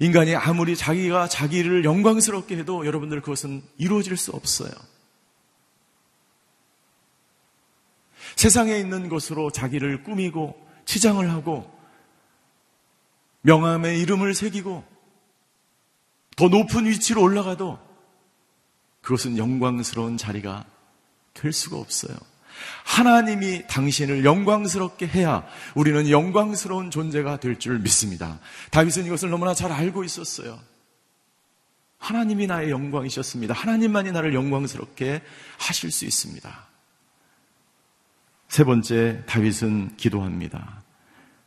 인간이 0.00 0.34
아무리 0.36 0.76
자기가 0.76 1.28
자기를 1.28 1.84
영광스럽게 1.84 2.56
해도 2.58 2.86
여러분들 2.86 3.20
그것은 3.20 3.62
이루어질 3.76 4.16
수 4.16 4.30
없어요. 4.32 4.70
세상에 8.36 8.76
있는 8.78 9.08
것으로 9.08 9.50
자기를 9.50 10.02
꾸미고 10.02 10.54
치장을 10.84 11.28
하고 11.30 11.70
명함에 13.42 13.96
이름을 13.98 14.34
새기고 14.34 14.84
더 16.36 16.48
높은 16.48 16.86
위치로 16.86 17.22
올라가도 17.22 17.78
그것은 19.02 19.38
영광스러운 19.38 20.16
자리가 20.16 20.64
될 21.34 21.52
수가 21.52 21.76
없어요. 21.76 22.16
하나님이 22.84 23.66
당신을 23.66 24.24
영광스럽게 24.24 25.06
해야 25.06 25.46
우리는 25.74 26.10
영광스러운 26.10 26.90
존재가 26.90 27.40
될 27.40 27.58
줄 27.58 27.78
믿습니다. 27.78 28.38
다윗은 28.70 29.06
이것을 29.06 29.30
너무나 29.30 29.54
잘 29.54 29.72
알고 29.72 30.04
있었어요. 30.04 30.58
하나님이 31.98 32.46
나의 32.46 32.70
영광이셨습니다. 32.70 33.54
하나님만이 33.54 34.12
나를 34.12 34.34
영광스럽게 34.34 35.22
하실 35.58 35.90
수 35.90 36.04
있습니다. 36.04 36.69
세 38.50 38.64
번째, 38.64 39.22
다윗은 39.26 39.96
기도합니다. 39.96 40.82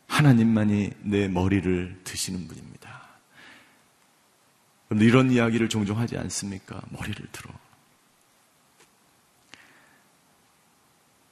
하나님만이 0.08 0.92
내 1.02 1.28
머리를 1.28 2.00
드시는 2.06 2.48
분입니다. 2.48 3.10
그런데 4.88 5.06
이런 5.06 5.30
이야기를 5.30 5.68
종종 5.68 6.00
하지 6.00 6.18
않습니까? 6.18 6.82
머리를 6.92 7.28
들어. 7.34 7.54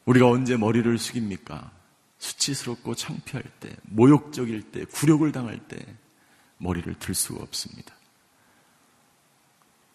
우리가 0.03 0.27
언제 0.27 0.57
머리를 0.57 0.97
숙입니까? 0.97 1.71
수치스럽고 2.17 2.93
창피할 2.93 3.41
때, 3.61 3.73
모욕적일 3.83 4.71
때, 4.71 4.83
굴욕을 4.83 5.31
당할 5.31 5.57
때 5.69 5.77
머리를 6.57 6.93
들 6.99 7.15
수가 7.15 7.41
없습니다. 7.43 7.95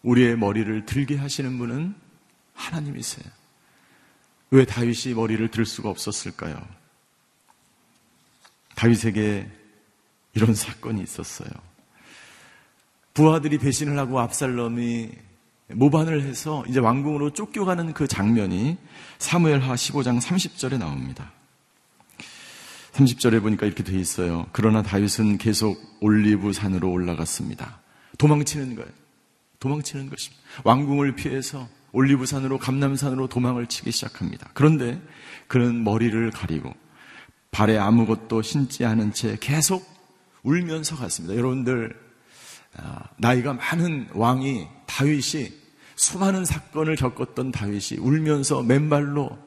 우리의 0.00 0.38
머리를 0.38 0.86
들게 0.86 1.18
하시는 1.18 1.58
분은 1.58 1.94
하나님이세요. 2.54 3.30
왜 4.50 4.64
다윗이 4.64 5.14
머리를 5.14 5.48
들 5.50 5.66
수가 5.66 5.88
없었을까요? 5.88 6.60
다윗에게 8.76 9.50
이런 10.34 10.54
사건이 10.54 11.02
있었어요. 11.02 11.50
부하들이 13.14 13.58
배신을 13.58 13.98
하고 13.98 14.20
압살롬이 14.20 15.10
모반을 15.68 16.22
해서 16.22 16.64
이제 16.68 16.78
왕궁으로 16.78 17.32
쫓겨가는 17.32 17.92
그 17.94 18.06
장면이 18.06 18.76
사무엘하 19.18 19.74
15장 19.74 20.20
30절에 20.20 20.78
나옵니다. 20.78 21.32
30절에 22.92 23.42
보니까 23.42 23.66
이렇게 23.66 23.82
돼 23.82 23.98
있어요. 23.98 24.46
그러나 24.52 24.82
다윗은 24.82 25.38
계속 25.38 25.78
올리브 26.00 26.52
산으로 26.52 26.90
올라갔습니다. 26.90 27.80
도망치는 28.18 28.76
거예요. 28.76 28.90
도망치는 29.58 30.08
것입니다. 30.08 30.42
왕궁을 30.64 31.16
피해서 31.16 31.68
올리브 31.92 32.26
산으로 32.26 32.58
감남산으로 32.58 33.28
도망을 33.28 33.66
치기 33.66 33.90
시작합니다. 33.90 34.50
그런데 34.54 35.00
그는 35.48 35.84
머리를 35.84 36.30
가리고 36.30 36.74
발에 37.50 37.78
아무것도 37.78 38.42
신지 38.42 38.84
않은 38.84 39.12
채 39.12 39.36
계속 39.40 39.86
울면서 40.42 40.96
갔습니다. 40.96 41.36
여러분들 41.36 41.98
아, 42.76 43.04
나이가 43.16 43.54
많은 43.54 44.08
왕이 44.12 44.66
다윗이 44.86 45.52
수많은 45.96 46.44
사건을 46.44 46.96
겪었던 46.96 47.52
다윗이 47.52 48.00
울면서 48.00 48.62
맨발로 48.62 49.38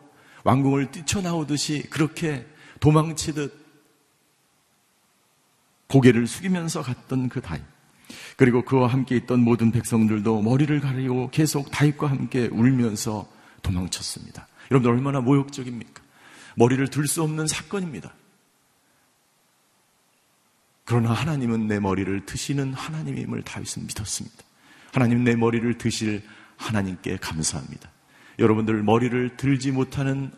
왕궁을 0.43 0.91
뛰쳐나오듯이 0.91 1.83
그렇게 1.89 2.47
도망치듯 2.79 3.53
고개를 5.87 6.27
숙이면서 6.27 6.81
갔던 6.81 7.29
그 7.29 7.41
다윗. 7.41 7.63
그리고 8.37 8.63
그와 8.63 8.87
함께 8.87 9.15
있던 9.17 9.41
모든 9.41 9.71
백성들도 9.71 10.41
머리를 10.41 10.79
가리고 10.79 11.29
계속 11.31 11.69
다윗과 11.71 12.09
함께 12.09 12.47
울면서 12.51 13.29
도망쳤습니다. 13.61 14.47
여러분들 14.71 14.91
얼마나 14.91 15.21
모욕적입니까? 15.21 16.01
머리를 16.55 16.87
들 16.89 17.07
수 17.07 17.23
없는 17.23 17.47
사건입니다. 17.47 18.13
그러나 20.85 21.13
하나님은 21.13 21.67
내 21.67 21.79
머리를 21.79 22.25
드시는 22.25 22.73
하나님임을 22.73 23.43
다윗은 23.43 23.85
믿었습니다. 23.87 24.37
하나님 24.91 25.23
내 25.23 25.35
머리를 25.35 25.77
드실 25.77 26.23
하나님께 26.57 27.17
감사합니다. 27.17 27.91
여러분들 28.39 28.81
머리를 28.83 29.37
들지 29.37 29.71
못하는 29.71 30.31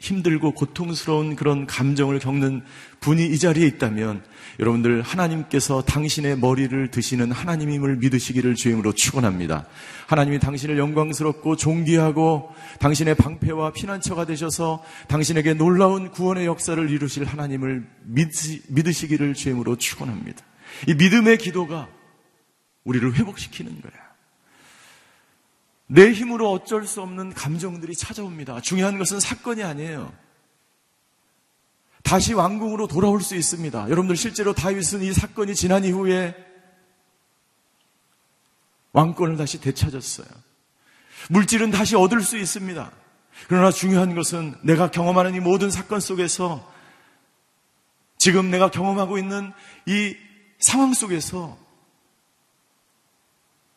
힘들고 0.00 0.52
고통스러운 0.52 1.36
그런 1.36 1.66
감정을 1.66 2.18
겪는 2.18 2.62
분이 3.00 3.26
이 3.26 3.38
자리에 3.38 3.66
있다면 3.66 4.22
여러분들 4.58 5.02
하나님께서 5.02 5.82
당신의 5.82 6.38
머리를 6.38 6.90
드시는 6.90 7.32
하나님임을 7.32 7.96
믿으시기를 7.96 8.54
주임으로 8.54 8.92
축원합니다. 8.92 9.66
하나님이 10.06 10.38
당신을 10.40 10.78
영광스럽고 10.78 11.56
존귀하고 11.56 12.50
당신의 12.80 13.14
방패와 13.14 13.72
피난처가 13.72 14.26
되셔서 14.26 14.82
당신에게 15.08 15.54
놀라운 15.54 16.10
구원의 16.10 16.46
역사를 16.46 16.90
이루실 16.90 17.24
하나님을 17.24 17.86
믿으시기를 18.68 19.34
주임으로 19.34 19.76
축원합니다. 19.76 20.44
이 20.88 20.94
믿음의 20.94 21.38
기도가 21.38 21.88
우리를 22.84 23.14
회복시키는 23.14 23.80
거야. 23.80 24.09
내 25.92 26.12
힘으로 26.12 26.52
어쩔 26.52 26.86
수 26.86 27.02
없는 27.02 27.34
감정들이 27.34 27.96
찾아옵니다. 27.96 28.60
중요한 28.60 28.96
것은 28.96 29.18
사건이 29.18 29.64
아니에요. 29.64 30.12
다시 32.04 32.32
왕궁으로 32.32 32.86
돌아올 32.86 33.20
수 33.20 33.34
있습니다. 33.34 33.90
여러분들 33.90 34.16
실제로 34.16 34.54
다윗은 34.54 35.02
이 35.02 35.12
사건이 35.12 35.56
지난 35.56 35.84
이후에 35.84 36.36
왕권을 38.92 39.36
다시 39.36 39.60
되찾았어요. 39.60 40.28
물질은 41.28 41.72
다시 41.72 41.96
얻을 41.96 42.22
수 42.22 42.38
있습니다. 42.38 42.92
그러나 43.48 43.72
중요한 43.72 44.14
것은 44.14 44.54
내가 44.62 44.92
경험하는 44.92 45.34
이 45.34 45.40
모든 45.40 45.72
사건 45.72 45.98
속에서 45.98 46.72
지금 48.16 48.48
내가 48.52 48.70
경험하고 48.70 49.18
있는 49.18 49.52
이 49.86 50.16
상황 50.60 50.94
속에서 50.94 51.58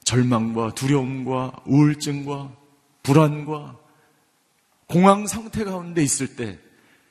절망과 0.04 0.76
두려움과 0.76 1.52
우울증과 1.66 2.52
불안과 3.04 3.78
공황 4.88 5.28
상태 5.28 5.64
가운데 5.64 6.04
있을 6.04 6.36
때 6.36 6.60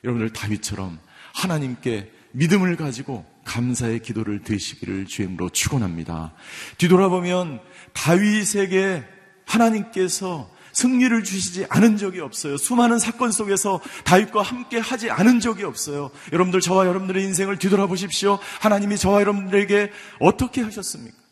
여러분들 0.03 0.33
다윗처럼 0.33 0.99
하나님께 1.33 2.11
믿음을 2.31 2.75
가지고 2.75 3.25
감사의 3.45 3.99
기도를 3.99 4.43
드시기를 4.43 5.05
주임으로 5.05 5.49
축원합니다. 5.49 6.33
뒤돌아보면 6.77 7.59
다윗에게 7.93 9.03
하나님께서 9.45 10.49
승리를 10.71 11.23
주시지 11.23 11.67
않은 11.69 11.97
적이 11.97 12.21
없어요. 12.21 12.57
수많은 12.57 12.97
사건 12.97 13.31
속에서 13.31 13.79
다윗과 14.05 14.41
함께 14.41 14.79
하지 14.79 15.11
않은 15.11 15.39
적이 15.39 15.65
없어요. 15.65 16.09
여러분들 16.31 16.61
저와 16.61 16.87
여러분들의 16.87 17.23
인생을 17.23 17.59
뒤돌아보십시오. 17.59 18.39
하나님이 18.59 18.97
저와 18.97 19.21
여러분들에게 19.21 19.91
어떻게 20.19 20.61
하셨습니까? 20.61 21.22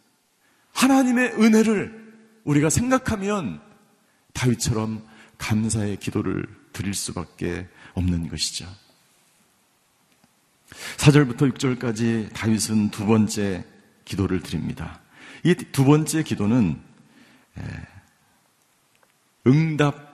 하나님의 0.73 1.33
은혜를 1.33 2.13
우리가 2.43 2.69
생각하면 2.69 3.61
다윗처럼 4.33 5.05
감사의 5.37 5.97
기도를 5.97 6.45
드릴 6.73 6.93
수밖에 6.93 7.67
없는 7.93 8.29
것이죠. 8.29 8.67
4절부터 10.97 11.53
6절까지 11.53 12.33
다윗은 12.33 12.91
두 12.91 13.05
번째 13.05 13.65
기도를 14.05 14.41
드립니다. 14.41 15.01
이 15.43 15.53
두 15.53 15.83
번째 15.85 16.23
기도는 16.23 16.79
응답, 19.47 20.13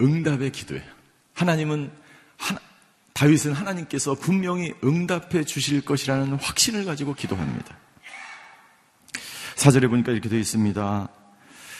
응답의 0.00 0.52
기도예요. 0.52 0.84
하나님은 1.34 1.90
하나, 2.36 2.60
다윗은 3.14 3.52
하나님께서 3.52 4.14
분명히 4.14 4.74
응답해 4.84 5.44
주실 5.44 5.80
것이라는 5.80 6.34
확신을 6.34 6.84
가지고 6.84 7.14
기도합니다. 7.14 7.76
사절에 9.58 9.88
보니까 9.88 10.12
이렇게 10.12 10.28
되어 10.28 10.38
있습니다. 10.38 11.08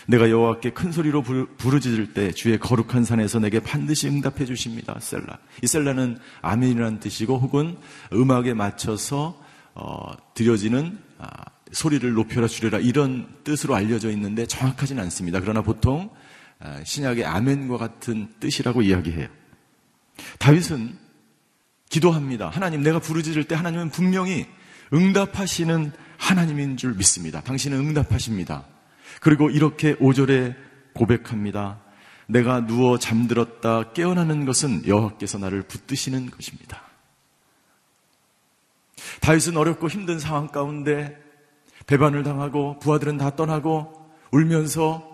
내가 0.09 0.31
여호와께 0.31 0.71
큰 0.71 0.91
소리로 0.91 1.23
부르짖을 1.23 2.13
때 2.13 2.33
주의 2.33 2.59
거룩한 2.59 3.05
산에서 3.05 3.39
내게 3.39 3.61
반드시 3.61 4.09
응답해 4.09 4.47
주십니다. 4.47 4.97
셀라. 4.99 5.39
이 5.63 5.67
셀라는 5.69 6.19
아멘이라는 6.43 6.99
뜻이고 6.99 7.39
혹은 7.39 7.77
음악에 8.13 8.53
맞춰서 8.53 9.41
어, 9.75 10.13
드려지는 10.35 10.99
아, 11.19 11.29
소리를 11.71 12.13
높여라 12.15 12.49
주려라 12.49 12.79
이런 12.81 13.29
뜻으로 13.45 13.77
알려져 13.77 14.11
있는데 14.11 14.45
정확하진 14.47 14.99
않습니다. 14.99 15.39
그러나 15.39 15.63
보통 15.63 16.11
아, 16.59 16.83
신약의 16.83 17.27
아멘과 17.27 17.77
같은 17.77 18.27
뜻이라고 18.41 18.83
이야기해요. 18.83 19.29
다윗은 20.41 20.99
기도합니다. 21.91 22.49
하나님 22.49 22.83
내가 22.83 22.99
부르짖을 22.99 23.45
때 23.45 23.55
하나님은 23.55 23.91
분명히 23.91 24.47
응답하시는 24.93 25.93
하나님인 26.19 26.77
줄 26.77 26.95
믿습니다. 26.95 27.41
당신은 27.41 27.79
응답하십니다. 27.79 28.65
그리고 29.21 29.49
이렇게 29.49 29.97
5절에 29.97 30.55
고백합니다. 30.93 31.81
내가 32.27 32.67
누워 32.67 32.99
잠들었다 32.99 33.93
깨어나는 33.93 34.45
것은 34.45 34.87
여호와께서 34.87 35.39
나를 35.39 35.63
붙드시는 35.63 36.31
것입니다. 36.31 36.83
다윗은 39.21 39.57
어렵고 39.57 39.89
힘든 39.89 40.19
상황 40.19 40.49
가운데 40.49 41.17
배반을 41.87 42.23
당하고 42.23 42.79
부하들은 42.81 43.17
다 43.17 43.35
떠나고 43.35 43.95
울면서 44.31 45.09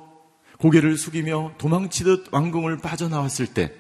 고개를 0.59 0.97
숙이며 0.97 1.53
도망치듯 1.59 2.33
왕궁을 2.33 2.79
빠져나왔을 2.79 3.47
때 3.47 3.73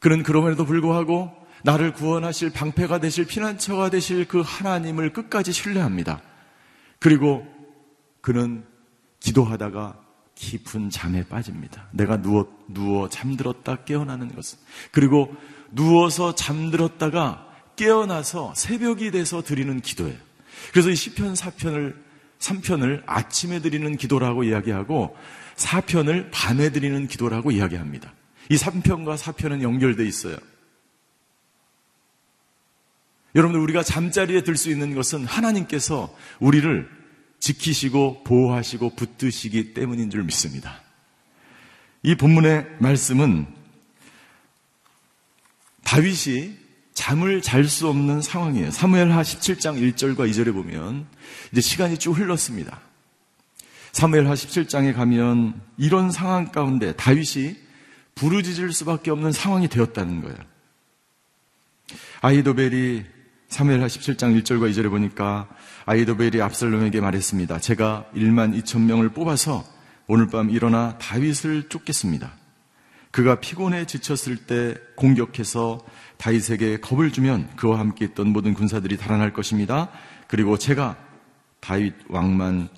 그는 0.00 0.22
그럼에도 0.22 0.64
불구하고 0.64 1.30
나를 1.62 1.92
구원하실 1.92 2.50
방패가 2.50 3.00
되실 3.00 3.26
피난처가 3.26 3.90
되실 3.90 4.26
그 4.26 4.42
하나님을 4.44 5.12
끝까지 5.12 5.52
신뢰합니다. 5.52 6.22
그리고 6.98 7.46
그는 8.20 8.64
기도하다가 9.20 10.00
깊은 10.34 10.90
잠에 10.90 11.26
빠집니다. 11.26 11.88
내가 11.92 12.20
누워, 12.20 12.46
누워 12.68 13.08
잠들었다 13.08 13.84
깨어나는 13.84 14.34
것은. 14.34 14.58
그리고 14.90 15.34
누워서 15.72 16.34
잠들었다가 16.34 17.46
깨어나서 17.76 18.54
새벽이 18.54 19.10
돼서 19.10 19.42
드리는 19.42 19.80
기도예요. 19.80 20.16
그래서 20.72 20.90
이 20.90 20.96
시편 20.96 21.34
4편을 21.34 21.94
3편을 22.38 23.02
아침에 23.06 23.60
드리는 23.60 23.96
기도라고 23.96 24.44
이야기하고 24.44 25.16
4편을 25.56 26.28
밤에 26.32 26.70
드리는 26.70 27.06
기도라고 27.08 27.50
이야기합니다. 27.50 28.12
이 28.50 28.56
3편과 28.56 29.16
4편은 29.16 29.62
연결돼 29.62 30.06
있어요. 30.06 30.36
여러분들 33.36 33.60
우리가 33.60 33.82
잠자리에 33.82 34.42
들 34.42 34.56
수 34.56 34.70
있는 34.70 34.94
것은 34.94 35.26
하나님께서 35.26 36.12
우리를 36.40 36.88
지키시고 37.38 38.24
보호하시고 38.24 38.96
붙드시기 38.96 39.74
때문인 39.74 40.10
줄 40.10 40.24
믿습니다. 40.24 40.80
이 42.02 42.14
본문의 42.14 42.66
말씀은 42.78 43.46
다윗이 45.84 46.56
잠을 46.94 47.42
잘 47.42 47.68
수 47.68 47.88
없는 47.88 48.22
상황이에요. 48.22 48.70
사무엘하 48.70 49.20
17장 49.20 49.94
1절과 49.94 50.28
2절에 50.30 50.52
보면 50.54 51.06
이제 51.52 51.60
시간이 51.60 51.98
쭉 51.98 52.12
흘렀습니다. 52.12 52.80
사무엘하 53.92 54.32
17장에 54.32 54.94
가면 54.94 55.60
이런 55.76 56.10
상황 56.10 56.50
가운데 56.50 56.94
다윗이 56.96 57.54
부르짖을 58.14 58.72
수밖에 58.72 59.10
없는 59.10 59.32
상황이 59.32 59.68
되었다는 59.68 60.22
거예요. 60.22 60.38
아이도벨이 62.22 63.15
사무엘하 63.48 63.86
17장 63.86 64.40
1절과 64.42 64.70
2절에 64.70 64.90
보니까 64.90 65.48
아이도벨이 65.86 66.42
압살롬에게 66.42 67.00
말했습니다. 67.00 67.60
제가 67.60 68.06
1만 68.14 68.60
2천 68.60 68.82
명을 68.82 69.10
뽑아서 69.10 69.64
오늘 70.08 70.26
밤 70.28 70.50
일어나 70.50 70.98
다윗을 70.98 71.68
쫓겠습니다. 71.68 72.32
그가 73.12 73.40
피곤해 73.40 73.86
지쳤을 73.86 74.36
때 74.36 74.74
공격해서 74.96 75.80
다윗에게 76.18 76.80
겁을 76.80 77.12
주면 77.12 77.48
그와 77.56 77.78
함께 77.78 78.04
있던 78.06 78.28
모든 78.28 78.52
군사들이 78.52 78.96
달아날 78.96 79.32
것입니다. 79.32 79.90
그리고 80.26 80.58
제가 80.58 80.96
다윗 81.60 81.94
왕만 82.08 82.68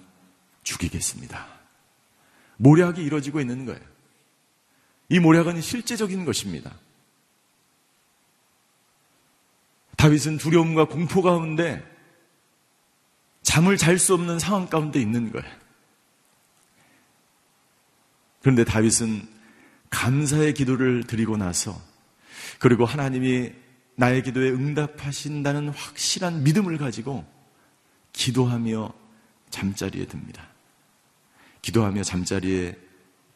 죽이겠습니다. 0.62 1.46
모략이 2.58 3.02
이루어지고 3.02 3.40
있는 3.40 3.64
거예요. 3.64 3.80
이 5.08 5.18
모략은 5.18 5.60
실제적인 5.60 6.24
것입니다. 6.24 6.72
다윗은 9.98 10.38
두려움과 10.38 10.86
공포 10.86 11.22
가운데 11.22 11.84
잠을 13.42 13.76
잘 13.76 13.98
수 13.98 14.14
없는 14.14 14.38
상황 14.38 14.68
가운데 14.68 15.00
있는 15.00 15.32
거예요. 15.32 15.46
그런데 18.40 18.64
다윗은 18.64 19.28
감사의 19.90 20.54
기도를 20.54 21.04
드리고 21.04 21.36
나서 21.36 21.78
그리고 22.60 22.84
하나님이 22.84 23.52
나의 23.96 24.22
기도에 24.22 24.50
응답하신다는 24.50 25.70
확실한 25.70 26.44
믿음을 26.44 26.78
가지고 26.78 27.26
기도하며 28.12 28.92
잠자리에 29.50 30.06
듭니다. 30.06 30.46
기도하며 31.62 32.04
잠자리에 32.04 32.78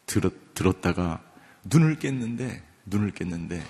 들었, 0.07 0.55
들었다가 0.55 1.20
눈을 1.64 1.98
깼는데, 1.98 2.62
눈을 2.87 3.11
깼는데, 3.11 3.64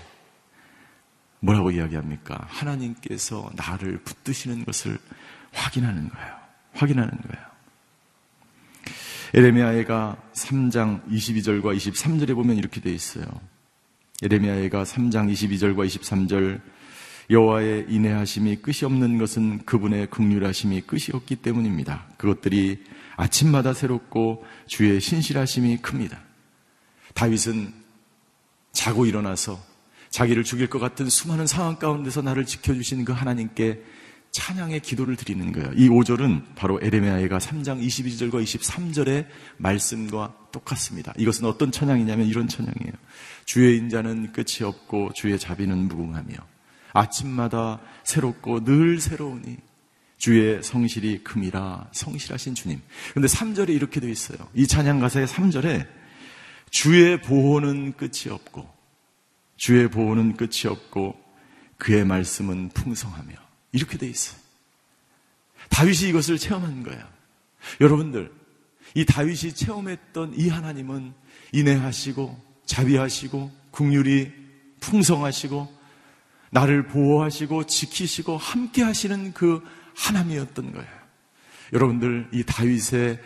뭐라고 1.42 1.72
이야기합니까? 1.72 2.46
하나님께서 2.48 3.50
나를 3.56 3.98
붙드시는 4.04 4.64
것을 4.64 4.96
확인하는 5.52 6.08
거예요. 6.08 6.34
확인하는 6.72 7.10
거예요. 7.10 7.46
에레미야가 9.34 10.16
3장 10.34 11.04
22절과 11.08 11.76
23절에 11.76 12.34
보면 12.34 12.56
이렇게 12.56 12.80
되어 12.80 12.92
있어요. 12.92 13.24
에레미야가 14.22 14.84
3장 14.84 15.32
22절과 15.32 15.84
23절 15.86 16.60
여호와의 17.28 17.86
인내하심이 17.88 18.56
끝이 18.56 18.84
없는 18.84 19.18
것은 19.18 19.64
그분의 19.64 20.10
극률하심이 20.10 20.82
끝이 20.82 21.06
없기 21.12 21.36
때문입니다. 21.36 22.06
그것들이 22.18 22.84
아침마다 23.16 23.72
새롭고 23.72 24.44
주의 24.66 25.00
신실하심이 25.00 25.78
큽니다. 25.78 26.20
다윗은 27.14 27.72
자고 28.72 29.06
일어나서 29.06 29.71
자기를 30.12 30.44
죽일 30.44 30.68
것 30.68 30.78
같은 30.78 31.08
수많은 31.08 31.46
상황 31.46 31.76
가운데서 31.76 32.22
나를 32.22 32.44
지켜주신 32.44 33.04
그 33.04 33.12
하나님께 33.12 33.82
찬양의 34.30 34.80
기도를 34.80 35.16
드리는 35.16 35.52
거예요. 35.52 35.72
이 35.74 35.88
5절은 35.88 36.54
바로 36.54 36.78
에레미야가 36.82 37.38
3장 37.38 37.84
22절과 37.84 38.42
23절의 38.42 39.26
말씀과 39.56 40.34
똑같습니다. 40.52 41.12
이것은 41.16 41.46
어떤 41.46 41.72
찬양이냐면 41.72 42.26
이런 42.26 42.46
찬양이에요. 42.46 42.92
주의 43.46 43.76
인자는 43.78 44.32
끝이 44.32 44.62
없고 44.62 45.12
주의 45.14 45.38
자비는 45.38 45.88
무궁하며 45.88 46.34
아침마다 46.92 47.80
새롭고 48.04 48.64
늘 48.64 49.00
새로우니 49.00 49.56
주의 50.18 50.62
성실이 50.62 51.24
금이라 51.24 51.88
성실하신 51.92 52.54
주님. 52.54 52.80
근데 53.14 53.28
3절에 53.28 53.70
이렇게 53.70 53.98
되어 53.98 54.10
있어요. 54.10 54.38
이 54.54 54.66
찬양 54.66 55.00
가사의 55.00 55.26
3절에 55.26 55.86
주의 56.70 57.20
보호는 57.20 57.94
끝이 57.94 58.30
없고 58.30 58.81
주의 59.62 59.88
보호는 59.88 60.36
끝이 60.36 60.66
없고 60.66 61.16
그의 61.78 62.04
말씀은 62.04 62.70
풍성하며 62.70 63.32
이렇게 63.70 63.96
돼 63.96 64.08
있어요. 64.08 64.36
다윗이 65.68 66.08
이것을 66.08 66.36
체험한 66.36 66.82
거예요. 66.82 67.00
여러분들, 67.80 68.32
이 68.96 69.06
다윗이 69.06 69.54
체험했던 69.54 70.34
이 70.36 70.48
하나님은 70.48 71.14
인내하시고 71.52 72.44
자비하시고 72.66 73.52
국률이 73.70 74.32
풍성하시고 74.80 75.72
나를 76.50 76.88
보호하시고 76.88 77.66
지키시고 77.66 78.38
함께 78.38 78.82
하시는 78.82 79.32
그 79.32 79.62
하나님이었던 79.94 80.72
거예요. 80.72 80.90
여러분들 81.72 82.30
이 82.32 82.42
다윗의 82.42 83.20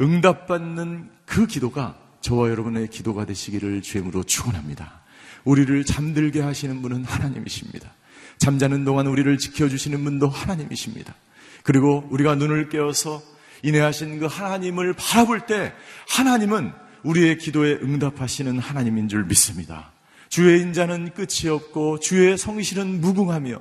응답받는 0.00 1.12
그 1.26 1.46
기도가 1.46 1.96
저와 2.22 2.50
여러분의 2.50 2.90
기도가 2.90 3.24
되시기를 3.24 3.82
주임으로 3.82 4.24
축원합니다. 4.24 5.05
우리를 5.46 5.84
잠들게 5.84 6.42
하시는 6.42 6.82
분은 6.82 7.04
하나님이십니다. 7.04 7.90
잠자는 8.36 8.84
동안 8.84 9.06
우리를 9.06 9.38
지켜주시는 9.38 10.04
분도 10.04 10.28
하나님이십니다. 10.28 11.14
그리고 11.62 12.06
우리가 12.10 12.34
눈을 12.34 12.68
깨어서 12.68 13.22
인해하신 13.62 14.20
그 14.20 14.26
하나님을 14.26 14.92
바라볼 14.92 15.46
때 15.46 15.72
하나님은 16.08 16.72
우리의 17.04 17.38
기도에 17.38 17.78
응답하시는 17.82 18.58
하나님인 18.58 19.08
줄 19.08 19.24
믿습니다. 19.24 19.92
주의 20.28 20.60
인자는 20.60 21.14
끝이 21.14 21.48
없고 21.48 22.00
주의 22.00 22.36
성실은 22.36 23.00
무궁하며 23.00 23.58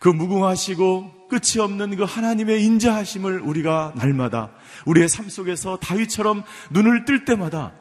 그 0.00 0.08
무궁하시고 0.08 1.28
끝이 1.28 1.60
없는 1.60 1.96
그 1.96 2.04
하나님의 2.04 2.64
인자하심을 2.64 3.40
우리가 3.40 3.92
날마다 3.96 4.50
우리의 4.86 5.08
삶 5.08 5.28
속에서 5.28 5.76
다윗처럼 5.76 6.42
눈을 6.70 7.04
뜰 7.04 7.24
때마다 7.26 7.72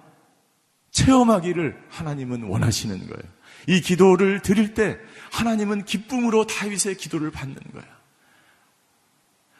체험하기를 0.97 1.88
하나님은 1.89 2.43
원하시는 2.43 2.97
거예요. 2.97 3.33
이 3.67 3.81
기도를 3.81 4.41
드릴 4.41 4.73
때 4.73 4.97
하나님은 5.31 5.86
기쁨으로 5.86 6.47
다윗의 6.47 6.97
기도를 6.97 7.29
받는 7.29 7.55
거야. 7.73 7.86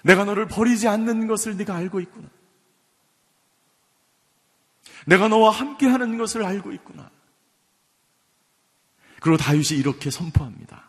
내가 0.02 0.24
너를 0.26 0.48
버리지 0.48 0.88
않는 0.88 1.28
것을 1.28 1.58
네가 1.58 1.76
알고 1.76 2.00
있구나. 2.00 2.28
내가 5.06 5.28
너와 5.28 5.52
함께 5.52 5.86
하는 5.86 6.18
것을 6.18 6.44
알고 6.44 6.72
있구나. 6.72 7.10
그리고 9.20 9.38
다윗이 9.38 9.80
이렇게 9.80 10.10
선포합니다. 10.10 10.84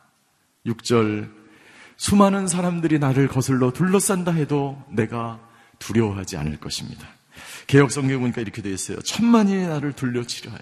6절 0.67 1.31
수많은 1.97 2.47
사람들이 2.47 2.99
나를 2.99 3.29
거슬러 3.29 3.73
둘러싼다 3.73 4.33
해도 4.33 4.83
내가 4.89 5.41
두려워하지 5.79 6.37
않을 6.37 6.59
것입니다. 6.59 7.18
개혁 7.67 7.91
성경 7.91 8.21
보니까 8.21 8.41
이렇게 8.41 8.63
되어 8.63 8.73
있어요. 8.73 9.01
천만인이 9.01 9.67
나를 9.67 9.93
둘러치려 9.93 10.51
하여. 10.51 10.61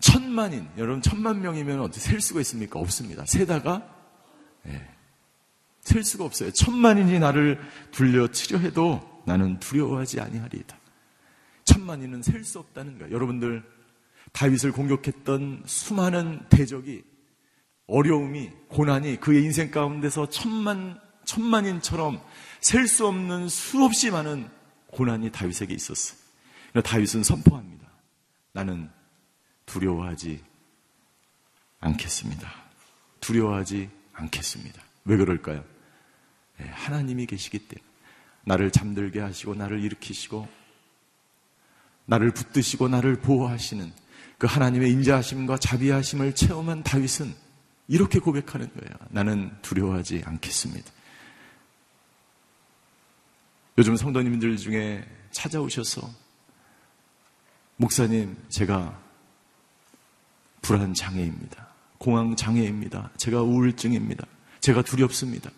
천만인, 0.00 0.68
여러분 0.76 1.00
천만 1.00 1.40
명이면 1.40 1.80
어떻게 1.80 2.00
셀 2.00 2.20
수가 2.20 2.40
있습니까? 2.40 2.78
없습니다. 2.78 3.24
세다가 3.24 3.88
네. 4.62 4.86
셀 5.80 6.04
수가 6.04 6.24
없어요. 6.24 6.50
천만인이 6.50 7.18
나를 7.18 7.60
둘러치려 7.90 8.58
해도 8.58 9.22
나는 9.26 9.58
두려워하지 9.60 10.20
아니하리이다. 10.20 10.76
천만인은 11.64 12.22
셀 12.22 12.44
수 12.44 12.58
없다는 12.58 12.98
거예요. 12.98 13.14
여러분들 13.14 13.62
다윗을 14.32 14.72
공격했던 14.72 15.62
수많은 15.66 16.42
대적이 16.50 17.04
어려움이 17.86 18.50
고난이 18.68 19.20
그의 19.20 19.42
인생 19.44 19.70
가운데서 19.70 20.28
천만 20.28 20.98
천만인처럼 21.24 22.20
셀 22.64 22.88
수 22.88 23.06
없는 23.06 23.50
수없이 23.50 24.10
많은 24.10 24.48
고난이 24.86 25.32
다윗에게 25.32 25.74
있었어요. 25.74 26.18
다윗은 26.82 27.22
선포합니다. 27.22 27.86
나는 28.52 28.88
두려워하지 29.66 30.42
않겠습니다. 31.80 32.50
두려워하지 33.20 33.90
않겠습니다. 34.14 34.82
왜 35.04 35.18
그럴까요? 35.18 35.62
네, 36.56 36.66
하나님이 36.68 37.26
계시기 37.26 37.58
때문에 37.58 37.86
나를 38.46 38.70
잠들게 38.70 39.20
하시고 39.20 39.54
나를 39.54 39.84
일으키시고 39.84 40.48
나를 42.06 42.30
붙드시고 42.30 42.88
나를 42.88 43.20
보호하시는 43.20 43.92
그 44.38 44.46
하나님의 44.46 44.90
인자하심과 44.90 45.58
자비하심을 45.58 46.34
체험한 46.34 46.82
다윗은 46.82 47.34
이렇게 47.88 48.20
고백하는 48.20 48.72
거예요. 48.72 48.96
나는 49.10 49.54
두려워하지 49.60 50.22
않겠습니다. 50.24 50.90
요즘 53.76 53.96
성도님들 53.96 54.56
중에 54.56 55.04
찾아오셔서 55.32 56.08
목사님, 57.76 58.36
제가 58.48 59.00
불안 60.62 60.94
장애입니다. 60.94 61.68
공황 61.98 62.36
장애입니다. 62.36 63.10
제가 63.16 63.42
우울증입니다. 63.42 64.26
제가 64.60 64.82
두렵습니다. 64.82 65.50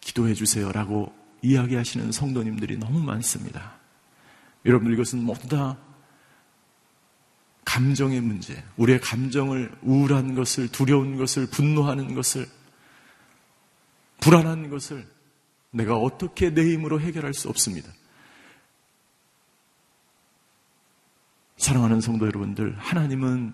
기도해 0.00 0.32
주세요라고 0.32 1.14
이야기하시는 1.42 2.10
성도님들이 2.10 2.78
너무 2.78 3.00
많습니다. 3.00 3.76
여러분들 4.64 4.94
이것은 4.94 5.22
모두 5.22 5.46
다 5.46 5.76
감정의 7.66 8.22
문제, 8.22 8.64
우리의 8.78 8.98
감정을 9.02 9.70
우울한 9.82 10.34
것을, 10.34 10.68
두려운 10.68 11.16
것을, 11.16 11.46
분노하는 11.46 12.14
것을, 12.14 12.48
불안한 14.20 14.70
것을 14.70 15.06
내가 15.70 15.96
어떻게 15.96 16.50
내 16.50 16.62
힘으로 16.72 17.00
해결할 17.00 17.34
수 17.34 17.48
없습니다. 17.48 17.92
사랑하는 21.56 22.00
성도 22.00 22.26
여러분들, 22.26 22.76
하나님은 22.78 23.52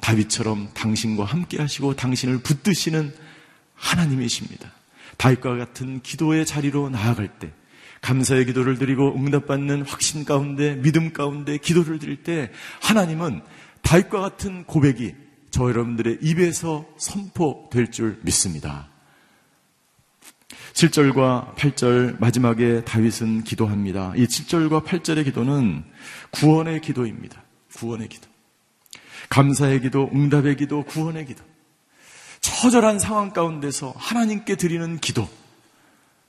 다윗처럼 0.00 0.70
당신과 0.74 1.24
함께 1.24 1.58
하시고 1.58 1.96
당신을 1.96 2.38
붙드시는 2.42 3.14
하나님이십니다. 3.74 4.72
다윗과 5.16 5.56
같은 5.56 6.02
기도의 6.02 6.44
자리로 6.44 6.90
나아갈 6.90 7.38
때, 7.38 7.52
감사의 8.02 8.46
기도를 8.46 8.78
드리고 8.78 9.14
응답받는 9.16 9.82
확신 9.82 10.24
가운데, 10.24 10.74
믿음 10.76 11.12
가운데 11.12 11.58
기도를 11.58 11.98
드릴 11.98 12.22
때, 12.22 12.50
하나님은 12.82 13.40
다윗과 13.82 14.20
같은 14.20 14.64
고백이 14.64 15.14
저 15.50 15.70
여러분들의 15.70 16.18
입에서 16.20 16.86
선포될 16.98 17.90
줄 17.90 18.20
믿습니다. 18.22 18.88
7절과 20.76 21.54
8절 21.54 22.20
마지막에 22.20 22.84
다윗은 22.84 23.44
기도합니다. 23.44 24.12
이 24.14 24.26
7절과 24.26 24.84
8절의 24.84 25.24
기도는 25.24 25.82
구원의 26.32 26.82
기도입니다. 26.82 27.42
구원의 27.74 28.08
기도. 28.08 28.28
감사의 29.30 29.80
기도, 29.80 30.10
응답의 30.12 30.56
기도, 30.56 30.84
구원의 30.84 31.24
기도. 31.24 31.42
처절한 32.42 32.98
상황 32.98 33.32
가운데서 33.32 33.94
하나님께 33.96 34.56
드리는 34.56 34.98
기도. 34.98 35.26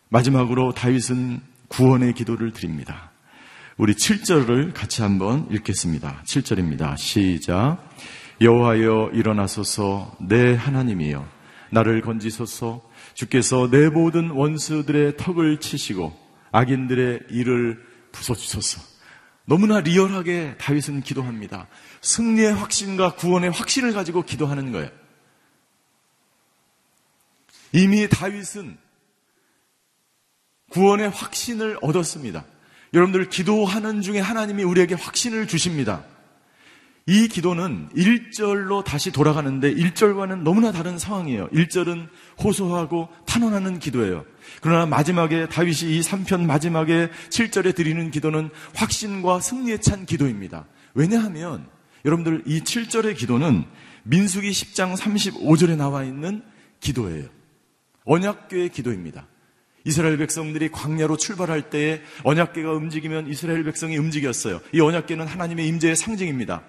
마지막으로 0.08 0.74
다윗은 0.74 1.42
구원의 1.68 2.14
기도를 2.14 2.54
드립니다. 2.54 3.12
우리 3.76 3.96
7절을 3.96 4.74
같이 4.74 5.02
한번 5.02 5.46
읽겠습니다. 5.52 6.24
7절입니다. 6.26 6.98
시작. 6.98 7.80
여호와여 8.40 9.10
일어나소서 9.14 10.16
내 10.22 10.56
하나님이여 10.56 11.37
나를 11.72 12.02
건지소서 12.02 12.82
주께서 13.14 13.70
내 13.70 13.90
모든 13.90 14.30
원수들의 14.30 15.18
턱을 15.18 15.60
치시고 15.60 16.18
악인들의 16.52 17.22
일을 17.30 17.84
부숴주소서. 18.12 18.82
너무나 19.46 19.80
리얼하게 19.80 20.56
다윗은 20.60 21.02
기도합니다. 21.02 21.68
승리의 22.02 22.54
확신과 22.54 23.16
구원의 23.16 23.52
확신을 23.52 23.94
가지고 23.94 24.24
기도하는 24.24 24.72
거예요. 24.72 24.90
이미 27.72 28.08
다윗은 28.10 28.78
구원의 30.70 31.10
확신을 31.10 31.78
얻었습니다. 31.82 32.44
여러분들 32.94 33.30
기도하는 33.30 34.02
중에 34.02 34.20
하나님이 34.20 34.64
우리에게 34.64 34.96
확신을 34.96 35.48
주십니다. 35.48 36.04
이 37.10 37.30
기도는 37.30 37.88
1절로 37.96 38.84
다시 38.84 39.12
돌아가는데 39.12 39.74
1절과는 39.74 40.42
너무나 40.42 40.74
다른 40.74 41.00
상황이에요. 41.00 41.48
1절은 41.52 42.10
호소하고 42.44 43.08
탄원하는 43.26 43.80
기도예요. 43.80 44.26
그러나 44.60 44.86
마지막에 44.86 45.48
다윗이 45.48 45.96
이 45.96 46.02
3편 46.02 46.46
마지막에 46.46 47.10
7절에 47.30 47.74
드리는 47.76 48.12
기도는 48.12 48.50
확신과 48.76 49.40
승리에 49.40 49.78
찬 49.78 50.06
기도입니다. 50.06 50.66
왜냐하면 50.96 51.66
여러분들 52.04 52.44
이 52.46 52.60
7절의 52.60 53.16
기도는 53.16 53.64
민수기 54.04 54.50
10장 54.50 54.98
35절에 54.98 55.78
나와 55.78 56.04
있는 56.04 56.44
기도예요. 56.82 57.30
언약궤의 58.04 58.70
기도입니다. 58.70 59.28
이스라엘 59.86 60.18
백성들이 60.18 60.72
광야로 60.72 61.16
출발할 61.16 61.70
때에 61.70 62.02
언약궤가 62.24 62.74
움직이면 62.74 63.30
이스라엘 63.30 63.64
백성이 63.64 63.96
움직였어요. 63.96 64.60
이 64.74 64.82
언약궤는 64.82 65.26
하나님의 65.26 65.66
임재의 65.70 65.96
상징입니다. 65.96 66.64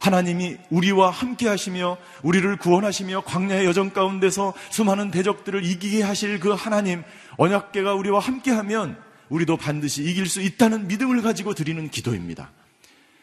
하나님이 0.00 0.56
우리와 0.70 1.10
함께 1.10 1.46
하시며 1.46 1.98
우리를 2.22 2.56
구원하시며 2.56 3.20
광야의 3.20 3.66
여정 3.66 3.90
가운데서 3.90 4.54
수많은 4.70 5.10
대적들을 5.10 5.64
이기게 5.64 6.02
하실 6.02 6.40
그 6.40 6.50
하나님 6.52 7.02
언약계가 7.36 7.94
우리와 7.94 8.18
함께 8.18 8.50
하면 8.50 8.98
우리도 9.28 9.58
반드시 9.58 10.02
이길 10.02 10.26
수 10.26 10.40
있다는 10.40 10.88
믿음을 10.88 11.20
가지고 11.22 11.54
드리는 11.54 11.88
기도입니다. 11.88 12.50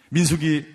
민수기 0.10 0.66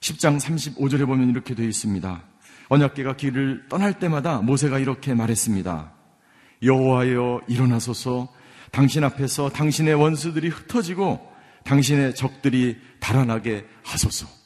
10장 0.00 0.38
35절에 0.38 1.06
보면 1.06 1.30
이렇게 1.30 1.54
되어 1.54 1.66
있습니다. 1.66 2.22
언약계가 2.68 3.16
길을 3.16 3.68
떠날 3.68 3.98
때마다 3.98 4.38
모세가 4.42 4.78
이렇게 4.78 5.14
말했습니다. 5.14 5.92
여호와여 6.62 7.42
일어나소서 7.48 8.28
당신 8.70 9.02
앞에서 9.02 9.48
당신의 9.48 9.94
원수들이 9.94 10.48
흩어지고 10.48 11.32
당신의 11.64 12.14
적들이 12.14 12.78
달아나게 13.00 13.66
하소서. 13.82 14.41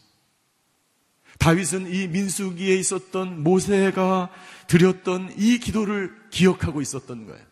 다윗은 1.39 1.93
이 1.93 2.09
민수기에 2.09 2.77
있었던 2.77 3.43
모세가 3.43 4.31
드렸던 4.67 5.35
이 5.37 5.59
기도를 5.59 6.15
기억하고 6.31 6.81
있었던 6.81 7.27
거예요. 7.27 7.45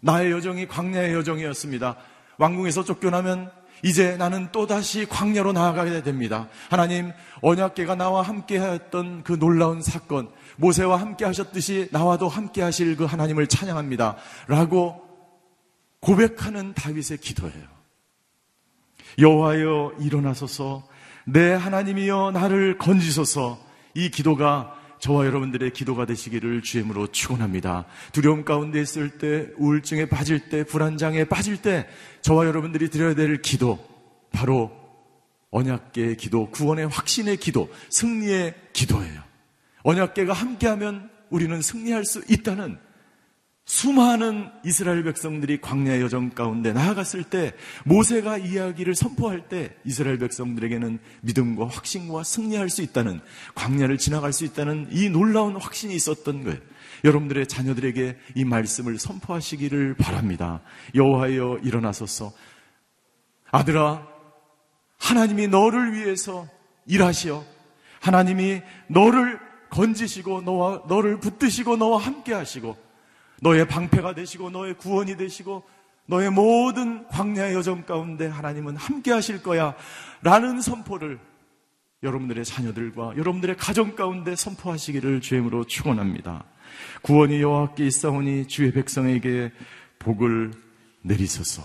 나의 0.00 0.32
여정이 0.32 0.66
광야의 0.68 1.14
여정이었습니다. 1.14 1.96
왕궁에서 2.38 2.84
쫓겨나면 2.84 3.50
이제 3.82 4.16
나는 4.16 4.50
또다시 4.52 5.06
광야로 5.06 5.52
나아가게 5.52 6.02
됩니다. 6.02 6.48
하나님, 6.68 7.12
언약계가 7.40 7.94
나와 7.94 8.22
함께 8.22 8.58
하였던 8.58 9.22
그 9.24 9.38
놀라운 9.38 9.80
사건, 9.80 10.30
모세와 10.56 11.00
함께 11.00 11.24
하셨듯이 11.24 11.88
나와도 11.90 12.28
함께 12.28 12.62
하실 12.62 12.96
그 12.96 13.04
하나님을 13.04 13.46
찬양합니다. 13.46 14.16
라고 14.48 15.02
고백하는 16.00 16.74
다윗의 16.74 17.18
기도예요. 17.18 17.68
여호와여 19.18 19.94
일어나소서 20.00 20.86
내 21.24 21.52
하나님이여 21.52 22.32
나를 22.32 22.78
건지소서 22.78 23.58
이 23.94 24.10
기도가 24.10 24.74
저와 25.00 25.24
여러분들의 25.26 25.72
기도가 25.72 26.04
되시기를 26.04 26.62
주임으로 26.62 27.06
축원합니다. 27.06 27.86
두려움 28.12 28.44
가운데 28.44 28.80
있을 28.80 29.18
때, 29.18 29.48
우울증에 29.56 30.06
빠질 30.06 30.50
때, 30.50 30.62
불안장에 30.62 31.24
빠질 31.24 31.56
때 31.60 31.88
저와 32.20 32.46
여러분들이 32.46 32.90
드려야 32.90 33.14
될 33.14 33.40
기도 33.40 33.78
바로 34.30 34.70
언약계의 35.50 36.16
기도, 36.16 36.50
구원의 36.50 36.88
확신의 36.88 37.38
기도, 37.38 37.70
승리의 37.88 38.54
기도예요. 38.72 39.22
언약계가 39.82 40.32
함께하면 40.32 41.10
우리는 41.30 41.60
승리할 41.60 42.04
수 42.04 42.22
있다는 42.28 42.78
수많은 43.70 44.50
이스라엘 44.64 45.04
백성들이 45.04 45.60
광야 45.60 46.00
여정 46.00 46.30
가운데 46.30 46.72
나아갔을 46.72 47.22
때 47.22 47.52
모세가 47.84 48.38
이야기를 48.38 48.96
선포할 48.96 49.48
때 49.48 49.76
이스라엘 49.84 50.18
백성들에게는 50.18 50.98
믿음과 51.20 51.68
확신과 51.68 52.24
승리할 52.24 52.68
수 52.68 52.82
있다는 52.82 53.20
광야를 53.54 53.96
지나갈 53.96 54.32
수 54.32 54.44
있다는 54.44 54.88
이 54.90 55.08
놀라운 55.08 55.54
확신이 55.54 55.94
있었던 55.94 56.42
거예요. 56.42 56.58
여러분들의 57.04 57.46
자녀들에게 57.46 58.18
이 58.34 58.44
말씀을 58.44 58.98
선포하시기를 58.98 59.94
바랍니다. 59.94 60.62
여호와여 60.96 61.60
일어나소서. 61.62 62.32
아들아, 63.52 64.04
하나님이 64.98 65.46
너를 65.46 65.92
위해서 65.92 66.48
일하시어 66.86 67.44
하나님이 68.00 68.62
너를 68.88 69.38
건지시고 69.70 70.42
너와 70.42 70.82
너를 70.88 71.20
붙드시고 71.20 71.76
너와 71.76 71.98
함께 72.00 72.34
하시고 72.34 72.89
너의 73.40 73.66
방패가 73.66 74.14
되시고 74.14 74.50
너의 74.50 74.74
구원이 74.76 75.16
되시고 75.16 75.64
너의 76.06 76.30
모든 76.30 77.06
광야의 77.08 77.54
여정 77.54 77.84
가운데 77.84 78.26
하나님은 78.26 78.76
함께 78.76 79.12
하실 79.12 79.42
거야 79.42 79.74
라는 80.22 80.60
선포를 80.60 81.18
여러분들의 82.02 82.44
자녀들과 82.44 83.16
여러분들의 83.16 83.56
가정 83.56 83.94
가운데 83.94 84.34
선포하시기를 84.34 85.20
주임으로 85.20 85.64
축원합니다. 85.64 86.44
구원이 87.02 87.40
여호와께 87.40 87.86
있사오니 87.86 88.48
주의 88.48 88.72
백성에게 88.72 89.52
복을 89.98 90.52
내리소서. 91.02 91.62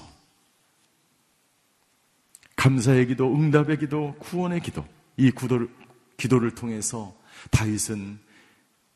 감사의 2.55 3.07
기도, 3.07 3.33
응답의 3.33 3.79
기도, 3.79 4.15
구원의 4.19 4.61
기도, 4.61 4.85
이 5.17 5.31
구도를, 5.31 5.69
기도를 6.17 6.51
통해서 6.51 7.15
다윗은 7.51 8.19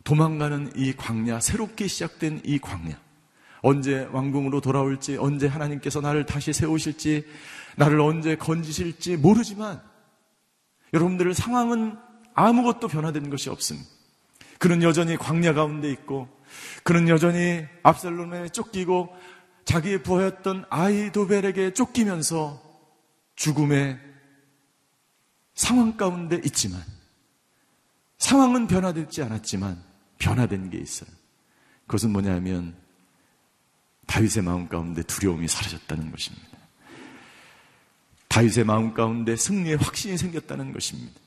도망가는 0.04 0.72
이 0.76 0.94
광야, 0.96 1.40
새롭게 1.40 1.88
시작된 1.88 2.42
이 2.46 2.60
광야, 2.60 3.00
언제 3.62 4.08
왕궁으로 4.12 4.62
돌아올지, 4.62 5.18
언제 5.18 5.48
하나님께서 5.48 6.02
나를 6.02 6.26
다시 6.26 6.54
세우실지, 6.54 7.26
나를 7.76 8.00
언제 8.00 8.36
건지실지 8.36 9.18
모르지만, 9.18 9.82
여러분들의 10.94 11.34
상황은 11.34 11.98
아무것도 12.34 12.88
변화된 12.88 13.30
것이 13.30 13.50
없습니다. 13.50 13.90
그는 14.58 14.82
여전히 14.84 15.18
광야 15.18 15.54
가운데 15.54 15.92
있고, 15.92 16.28
그는 16.84 17.08
여전히 17.08 17.66
압살롬에 17.84 18.50
쫓기고, 18.50 19.14
자기의 19.66 20.04
부하였던 20.04 20.66
아이도벨에게 20.70 21.74
쫓기면서 21.74 22.62
죽음의 23.36 24.00
상황 25.54 25.96
가운데 25.96 26.42
있지만, 26.44 26.82
상황은 28.18 28.68
변화되지 28.68 29.22
않았지만, 29.24 29.89
변화된 30.20 30.70
게 30.70 30.78
있어요. 30.78 31.10
그것은 31.88 32.12
뭐냐면 32.12 32.76
다윗의 34.06 34.44
마음 34.44 34.68
가운데 34.68 35.02
두려움이 35.04 35.48
사라졌다는 35.48 36.12
것입니다. 36.12 36.58
다윗의 38.28 38.64
마음 38.64 38.94
가운데 38.94 39.36
승리의 39.36 39.78
확신이 39.78 40.18
생겼다는 40.18 40.72
것입니다. 40.72 41.20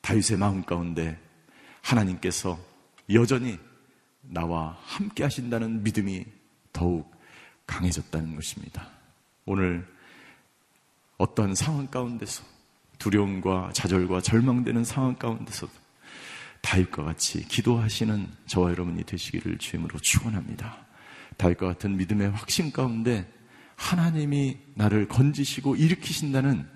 다윗의 0.00 0.38
마음 0.38 0.64
가운데 0.64 1.18
하나님께서 1.82 2.58
여전히 3.12 3.58
나와 4.22 4.78
함께 4.82 5.22
하신다는 5.22 5.82
믿음이 5.82 6.24
더욱 6.72 7.10
강해졌다는 7.66 8.34
것입니다. 8.34 8.88
오늘 9.44 9.86
어떠한 11.18 11.54
상황 11.54 11.86
가운데서 11.86 12.44
두려움과 12.98 13.70
좌절과 13.72 14.20
절망되는 14.20 14.84
상황 14.84 15.14
가운데서도 15.14 15.72
다윗과 16.62 17.04
같이 17.04 17.46
기도하시는 17.46 18.26
저와 18.46 18.70
여러분이 18.70 19.04
되시기를 19.04 19.58
주임으로 19.58 19.98
축원합니다. 19.98 20.86
다윗과 21.36 21.66
같은 21.66 21.96
믿음의 21.96 22.30
확신 22.30 22.72
가운데 22.72 23.26
하나님이 23.76 24.58
나를 24.74 25.08
건지시고 25.08 25.76
일으키신다는 25.76 26.66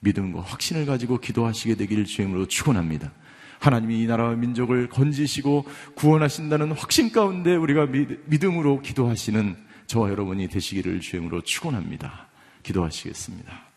믿음과 0.00 0.40
확신을 0.40 0.86
가지고 0.86 1.18
기도하시게 1.18 1.74
되기를 1.76 2.04
주임으로 2.04 2.46
축원합니다. 2.46 3.12
하나님이 3.58 4.02
이 4.02 4.06
나라와 4.06 4.34
민족을 4.34 4.88
건지시고 4.88 5.64
구원하신다는 5.96 6.72
확신 6.72 7.10
가운데 7.10 7.54
우리가 7.54 7.86
믿음으로 8.26 8.80
기도하시는 8.80 9.56
저와 9.86 10.10
여러분이 10.10 10.48
되시기를 10.48 11.00
주임으로 11.00 11.42
축원합니다. 11.42 12.28
기도하시겠습니다. 12.62 13.75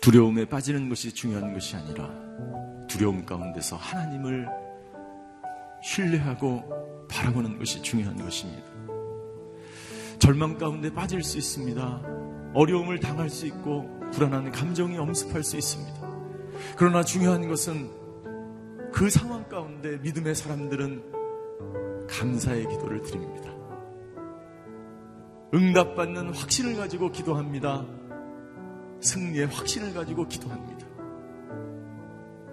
두려움에 0.00 0.46
빠지는 0.46 0.88
것이 0.88 1.12
중요한 1.12 1.52
것이 1.52 1.76
아니라 1.76 2.10
두려움 2.88 3.24
가운데서 3.26 3.76
하나님을 3.76 4.48
신뢰하고 5.82 7.06
바라보는 7.08 7.58
것이 7.58 7.82
중요한 7.82 8.16
것입니다. 8.16 8.64
절망 10.18 10.56
가운데 10.56 10.92
빠질 10.92 11.22
수 11.22 11.36
있습니다. 11.38 12.02
어려움을 12.54 12.98
당할 13.00 13.28
수 13.28 13.46
있고 13.46 13.88
불안한 14.12 14.52
감정이 14.52 14.96
엄습할 14.96 15.42
수 15.42 15.56
있습니다. 15.56 16.00
그러나 16.76 17.02
중요한 17.02 17.46
것은 17.46 17.90
그 18.92 19.08
상황 19.10 19.48
가운데 19.48 19.98
믿음의 19.98 20.34
사람들은 20.34 22.06
감사의 22.08 22.68
기도를 22.68 23.02
드립니다. 23.02 23.50
응답받는 25.54 26.34
확신을 26.34 26.76
가지고 26.76 27.10
기도합니다. 27.10 27.99
승리의 29.00 29.46
확신을 29.46 29.94
가지고 29.94 30.26
기도합니다. 30.28 30.86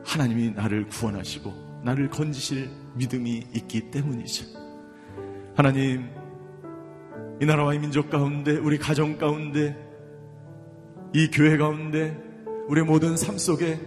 하나님이 0.03 0.51
나를 0.51 0.87
구원하시고 0.87 1.81
나를 1.83 2.09
건지실 2.09 2.69
믿음이 2.95 3.47
있기 3.53 3.91
때문이죠. 3.91 4.45
하나님, 5.55 6.09
이 7.41 7.45
나라와 7.45 7.73
이 7.73 7.79
민족 7.79 8.09
가운데, 8.09 8.51
우리 8.51 8.77
가정 8.77 9.17
가운데, 9.17 9.77
이 11.13 11.29
교회 11.31 11.57
가운데, 11.57 12.17
우리 12.67 12.81
모든 12.81 13.15
삶 13.15 13.37
속에 13.37 13.79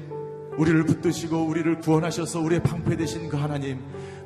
우리를 0.56 0.84
붙드시고 0.84 1.44
우리를 1.44 1.78
구원하셔서 1.78 2.40
우리의 2.40 2.62
방패 2.62 2.96
되신 2.96 3.28
그 3.28 3.36
하나님, 3.36 3.80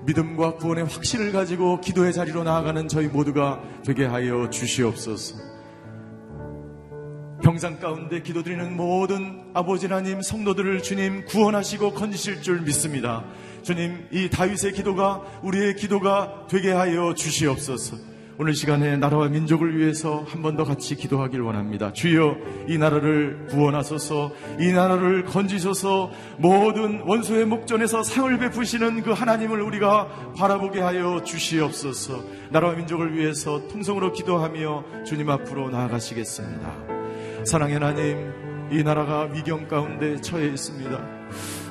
믿음과 0.05 0.57
구원의 0.57 0.85
확신을 0.85 1.33
가지고 1.33 1.81
기도의 1.81 2.13
자리로 2.13 2.45
나아가는 2.45 2.89
저희 2.89 3.09
모두가 3.09 3.63
되게 3.85 4.05
하여 4.05 4.51
주시옵소서. 4.51 5.54
평상 7.55 7.79
가운데 7.79 8.21
기도드리는 8.21 8.77
모든 8.77 9.41
아버지 9.55 9.87
하나님 9.87 10.21
성도들을 10.21 10.83
주님 10.83 11.25
구원하시고 11.27 11.93
건지실 11.95 12.43
줄 12.43 12.63
믿습니다. 12.63 13.23
주님 13.63 14.09
이 14.11 14.29
다윗의 14.29 14.73
기도가 14.73 15.23
우리의 15.45 15.77
기도가 15.77 16.49
되게 16.51 16.73
하여 16.73 17.15
주시옵소서. 17.15 17.97
오늘 18.39 18.55
시간에 18.57 18.97
나라와 18.97 19.29
민족을 19.29 19.79
위해서 19.79 20.25
한 20.27 20.43
번 20.43 20.57
더 20.57 20.65
같이 20.65 20.97
기도하길 20.97 21.43
원합니다. 21.43 21.93
주여 21.93 22.35
이 22.67 22.77
나라를 22.77 23.47
구원하소서 23.51 24.33
이 24.59 24.73
나라를 24.73 25.25
건지소서 25.25 26.11
모든 26.39 27.03
원수의 27.03 27.45
목전에서 27.45 28.03
상을 28.03 28.37
베푸시는 28.37 29.05
그 29.05 29.13
하나님을 29.13 29.61
우리가 29.63 30.33
바라보게 30.37 30.81
하여 30.81 31.23
주시옵소서 31.23 32.25
나라와 32.51 32.75
민족을 32.75 33.17
위해서 33.17 33.69
통성으로 33.69 34.13
기도하며 34.13 35.05
주님 35.07 35.31
앞으로 35.31 35.71
나아가시겠습니다. 35.71 37.04
사랑의 37.45 37.75
하나님, 37.75 38.69
이 38.71 38.83
나라가 38.83 39.25
위경 39.25 39.69
가운데 39.69 40.17
처해 40.17 40.47
있습니다. 40.47 40.99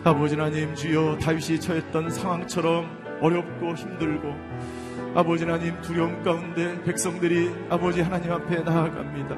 아버지 0.03 0.36
하나님, 0.36 0.76
주여 0.76 1.17
다윗이 1.17 1.59
처했던 1.59 2.11
상황처럼 2.11 3.19
어렵고 3.19 3.74
힘들고 3.74 4.36
아버지 5.15 5.45
하나님 5.45 5.80
두려움 5.82 6.21
가운데 6.21 6.80
백성들이 6.84 7.51
아버지 7.69 8.01
하나님 8.01 8.32
앞에 8.32 8.61
나아갑니다. 8.61 9.36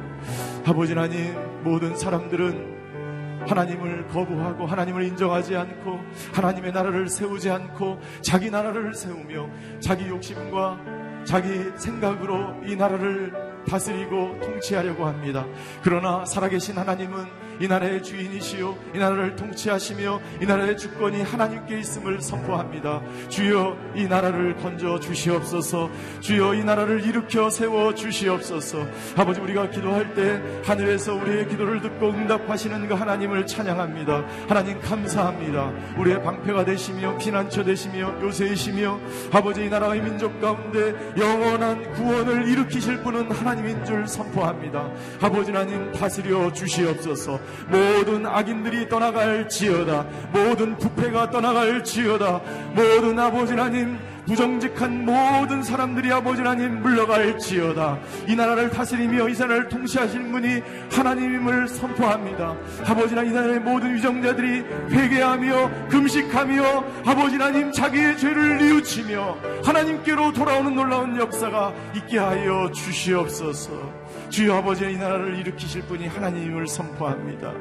아버지 0.65 0.93
하나님 0.93 1.36
모든 1.63 1.95
사람들은 1.95 3.45
하나님을 3.47 4.07
거부하고 4.07 4.65
하나님을 4.65 5.03
인정하지 5.03 5.55
않고 5.55 5.99
하나님의 6.33 6.73
나라를 6.73 7.07
세우지 7.07 7.49
않고 7.49 7.99
자기 8.21 8.49
나라를 8.49 8.93
세우며 8.93 9.49
자기 9.79 10.07
욕심과 10.07 10.79
자기 11.23 11.47
생각으로 11.77 12.55
이 12.65 12.75
나라를 12.75 13.45
다스리고 13.66 14.39
통치하려고 14.41 15.05
합니다. 15.05 15.45
그러나 15.84 16.26
살아계신 16.26 16.78
하나님은 16.78 17.45
이 17.60 17.68
나라의 17.68 18.03
주인이시요 18.03 18.78
이 18.95 18.97
나라를 18.97 19.36
통치하시며 19.36 20.22
이 20.41 20.45
나라의 20.45 20.78
주권이 20.78 21.22
하나님께 21.22 21.80
있음을 21.80 22.22
선포합니다. 22.22 23.01
주여 23.30 23.78
이 23.95 24.06
나라를 24.06 24.56
건져 24.58 24.99
주시옵소서. 24.99 25.89
주여 26.20 26.56
이 26.56 26.64
나라를 26.64 27.03
일으켜 27.06 27.49
세워 27.49 27.93
주시옵소서. 27.93 28.86
아버지 29.16 29.39
우리가 29.39 29.70
기도할 29.70 30.14
때 30.14 30.41
하늘에서 30.66 31.16
우리의 31.16 31.47
기도를 31.47 31.82
듣고 31.82 32.10
응답하시는 32.10 32.88
그 32.88 32.93
하나님을 32.93 33.45
찬양합니다. 33.45 34.26
하나님 34.47 34.80
감사합니다. 34.80 35.72
우리의 35.97 36.22
방패가 36.24 36.66
되시며 36.66 37.18
피난처 37.18 37.64
되시며 37.64 38.22
요새이시며 38.22 38.99
아버지 39.32 39.66
이 39.66 39.70
나라의 39.70 40.01
민족 40.01 40.39
가운데 40.39 40.93
영원한 41.18 41.91
구원을 41.93 42.47
일으키실 42.47 43.01
분은 43.03 43.32
하나님인 43.32 43.86
줄 43.86 44.08
선포합니다. 44.08 44.89
아버지 45.22 45.51
하나님 45.51 45.91
다스려 45.91 46.51
주시옵소서. 46.51 47.39
모든 47.68 48.26
악인들이 48.26 48.89
떠나갈지어다. 48.89 50.06
모든 50.32 50.78
부패가 50.78 51.30
떠나갈지어다. 51.30 52.41
모든 52.76 53.20
아버지 53.20 53.54
하나님 53.54 53.98
부정직한 54.26 55.06
모든 55.06 55.62
사람들이 55.62 56.12
아버지 56.12 56.41
하나님 56.41 56.82
물러갈지어다. 56.82 58.00
이 58.28 58.36
나라를 58.36 58.70
다스리며 58.72 59.30
이 59.30 59.34
나라를 59.34 59.70
통치하시는 59.70 60.32
분이 60.32 60.62
하나님임을 60.91 61.68
선포합니다. 61.68 62.56
아버지 62.86 63.10
하나님 63.10 63.32
이 63.32 63.36
나라의 63.36 63.60
모든 63.60 63.96
위정자들이 63.96 64.64
회개하며 64.89 65.88
금식하며 65.89 66.84
아버지 67.06 67.36
하나님 67.36 67.72
자기의 67.72 68.18
죄를 68.18 68.58
뉘우치며 68.58 69.38
하나님께로 69.64 70.34
돌아오는 70.34 70.74
놀라운 70.74 71.18
역사가 71.18 71.74
있게 71.96 72.18
하여 72.18 72.72
주시옵소서. 72.72 74.05
주여 74.30 74.55
아버지 74.55 74.86
이 74.91 74.97
나라를 74.97 75.38
일으키실 75.39 75.84
분이 75.84 76.07
하나님임을 76.07 76.67
선포합니다. 76.67 77.53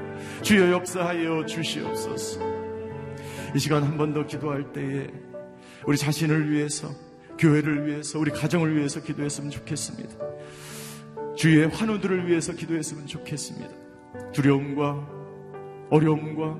주여 0.42 0.72
역사하여 0.72 1.46
주시옵소서. 1.46 2.40
이 3.54 3.58
시간 3.58 3.82
한 3.84 3.96
번 3.96 4.12
더 4.14 4.26
기도할 4.26 4.72
때에 4.72 5.06
우리 5.86 5.96
자신을 5.96 6.50
위해서, 6.50 6.88
교회를 7.38 7.86
위해서, 7.86 8.18
우리 8.18 8.30
가정을 8.30 8.76
위해서 8.76 9.00
기도했으면 9.00 9.50
좋겠습니다. 9.50 10.14
주의 11.36 11.66
환우들을 11.68 12.28
위해서 12.28 12.52
기도했으면 12.52 13.06
좋겠습니다. 13.06 13.68
두려움과 14.32 15.08
어려움과 15.90 16.58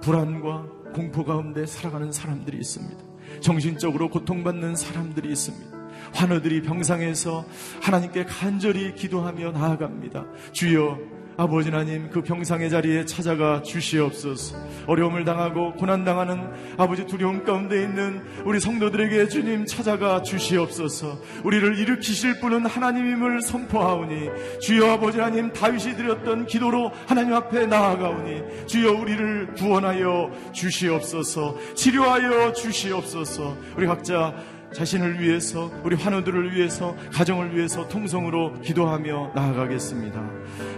불안과 0.00 0.66
공포 0.94 1.24
가운데 1.24 1.66
살아가는 1.66 2.10
사람들이 2.10 2.56
있습니다. 2.58 3.02
정신적으로 3.40 4.08
고통받는 4.10 4.74
사람들이 4.76 5.28
있습니다. 5.30 5.81
환우들이 6.12 6.62
병상에서 6.62 7.44
하나님께 7.82 8.24
간절히 8.24 8.94
기도하며 8.94 9.52
나아갑니다. 9.52 10.26
주여 10.52 11.22
아버지 11.36 11.70
하나님 11.70 12.10
그 12.10 12.22
병상의 12.22 12.68
자리에 12.68 13.04
찾아가 13.06 13.62
주시옵소서. 13.62 14.56
어려움을 14.86 15.24
당하고 15.24 15.72
고난 15.74 16.04
당하는 16.04 16.50
아버지 16.76 17.06
두려움 17.06 17.44
가운데 17.44 17.82
있는 17.82 18.22
우리 18.44 18.60
성도들에게 18.60 19.28
주님 19.28 19.64
찾아가 19.64 20.22
주시옵소서. 20.22 21.18
우리를 21.44 21.78
일으키실 21.78 22.40
분은 22.40 22.66
하나님임을 22.66 23.40
선포하오니 23.42 24.28
주여 24.60 24.92
아버지 24.92 25.18
하나님 25.18 25.52
다윗이 25.52 25.96
드렸던 25.96 26.46
기도로 26.46 26.92
하나님 27.06 27.34
앞에 27.34 27.66
나아가오니 27.66 28.66
주여 28.66 28.92
우리를 28.92 29.54
구원하여 29.54 30.30
주시옵소서. 30.52 31.56
치료하여 31.74 32.52
주시옵소서. 32.52 33.56
우리 33.76 33.86
각자 33.86 34.34
자신을 34.72 35.20
위해서 35.20 35.70
우리 35.84 35.96
환우들을 35.96 36.54
위해서 36.54 36.96
가정을 37.12 37.56
위해서 37.56 37.88
통성으로 37.88 38.60
기도하며 38.60 39.32
나아가겠습니다. 39.34 40.22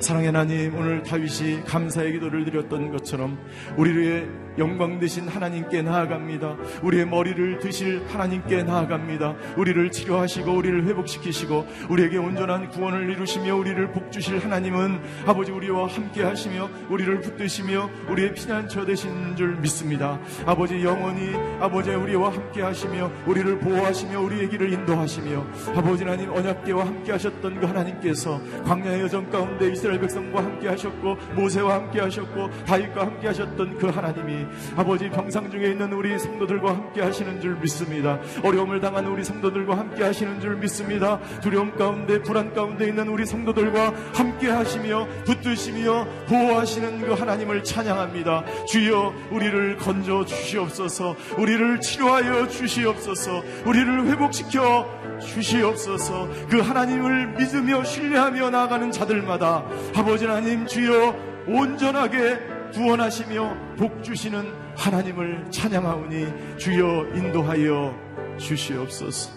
사랑의 0.00 0.26
하나님 0.26 0.74
오늘 0.74 1.02
다윗이 1.02 1.64
감사의 1.64 2.12
기도를 2.12 2.44
드렸던 2.44 2.90
것처럼 2.90 3.38
우리의 3.76 4.28
영광 4.58 5.00
되신 5.00 5.26
하나님께 5.28 5.82
나아갑니다. 5.82 6.56
우리의 6.82 7.06
머리를 7.06 7.58
드실 7.58 8.04
하나님께 8.08 8.62
나아갑니다. 8.62 9.34
우리를 9.56 9.90
치료하시고 9.90 10.52
우리를 10.52 10.86
회복시키시고 10.86 11.66
우리에게 11.90 12.18
온전한 12.18 12.68
구원을 12.68 13.10
이루시며 13.10 13.56
우리를 13.56 13.90
복주실 13.90 14.44
하나님은 14.44 15.00
아버지 15.26 15.50
우리와 15.50 15.88
함께 15.88 16.22
하시며 16.22 16.68
우리를 16.88 17.20
붙드시며 17.20 17.90
우리의 18.10 18.34
피난처 18.34 18.84
되신 18.84 19.34
줄 19.34 19.56
믿습니다. 19.56 20.20
아버지 20.46 20.84
영원히 20.84 21.34
아버지 21.58 21.90
우리와 21.90 22.32
함께 22.32 22.62
하시며 22.62 23.10
우리를 23.26 23.58
보호 23.58 23.83
하시며 23.84 24.20
우리의 24.20 24.48
길을 24.48 24.72
인도하시며 24.72 25.46
아버지 25.76 26.04
하나님 26.04 26.30
언약계와 26.30 26.86
함께 26.86 27.12
하셨던 27.12 27.60
그 27.60 27.66
하나님께서 27.66 28.40
광야의 28.64 29.02
여정 29.02 29.30
가운데 29.30 29.70
이스라엘 29.70 30.00
백성과 30.00 30.42
함께 30.42 30.68
하셨고 30.68 31.16
모세와 31.34 31.74
함께 31.74 32.00
하셨고 32.00 32.50
다윗과 32.66 33.02
함께 33.02 33.26
하셨던 33.28 33.78
그 33.78 33.88
하나님이 33.88 34.46
아버지 34.76 35.08
병상 35.08 35.50
중에 35.50 35.70
있는 35.70 35.92
우리 35.92 36.18
성도들과 36.18 36.70
함께 36.70 37.02
하시는 37.02 37.40
줄 37.40 37.56
믿습니다. 37.56 38.18
어려움을 38.42 38.80
당하는 38.80 39.10
우리 39.10 39.24
성도들과 39.24 39.78
함께 39.78 40.04
하시는 40.04 40.40
줄 40.40 40.56
믿습니다. 40.56 41.20
두려움 41.40 41.74
가운데 41.76 42.20
불안 42.22 42.52
가운데 42.54 42.88
있는 42.88 43.08
우리 43.08 43.26
성도들과 43.26 43.92
함께 44.14 44.50
하시며 44.50 45.06
붙드시며 45.24 46.06
보호하시는 46.28 47.00
그 47.02 47.12
하나님을 47.12 47.64
찬양합니다. 47.64 48.44
주여 48.66 49.12
우리를 49.30 49.76
건져 49.76 50.24
주시옵소서. 50.24 51.16
우리를 51.38 51.80
치료하여 51.80 52.48
주시옵소서. 52.48 53.42
우리 53.66 53.73
를 53.82 54.06
회복시켜 54.06 54.86
주시옵소서. 55.20 56.28
그 56.48 56.60
하나님을 56.60 57.34
믿으며 57.38 57.82
신뢰하며 57.82 58.50
나아가는 58.50 58.92
자들마다 58.92 59.64
아버지 59.96 60.26
하나님 60.26 60.66
주여 60.66 61.14
온전하게 61.48 62.38
구원하시며 62.72 63.76
복 63.76 64.02
주시는 64.02 64.52
하나님을 64.76 65.46
찬양하오니 65.50 66.58
주여 66.58 67.08
인도하여 67.14 67.94
주시옵소서. 68.38 69.30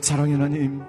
사랑의 0.00 0.34
하나님, 0.34 0.82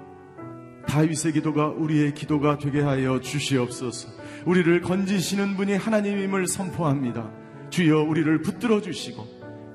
다윗의 0.86 1.32
기도가 1.32 1.68
우리의 1.68 2.14
기도가 2.14 2.58
되게 2.58 2.80
하여 2.80 3.20
주시옵소서. 3.20 4.08
우리를 4.44 4.80
건지시는 4.82 5.56
분이 5.56 5.76
하나님임을 5.76 6.46
선포합니다. 6.46 7.30
주여 7.70 8.02
우리를 8.02 8.42
붙들어 8.42 8.80
주시고 8.82 9.26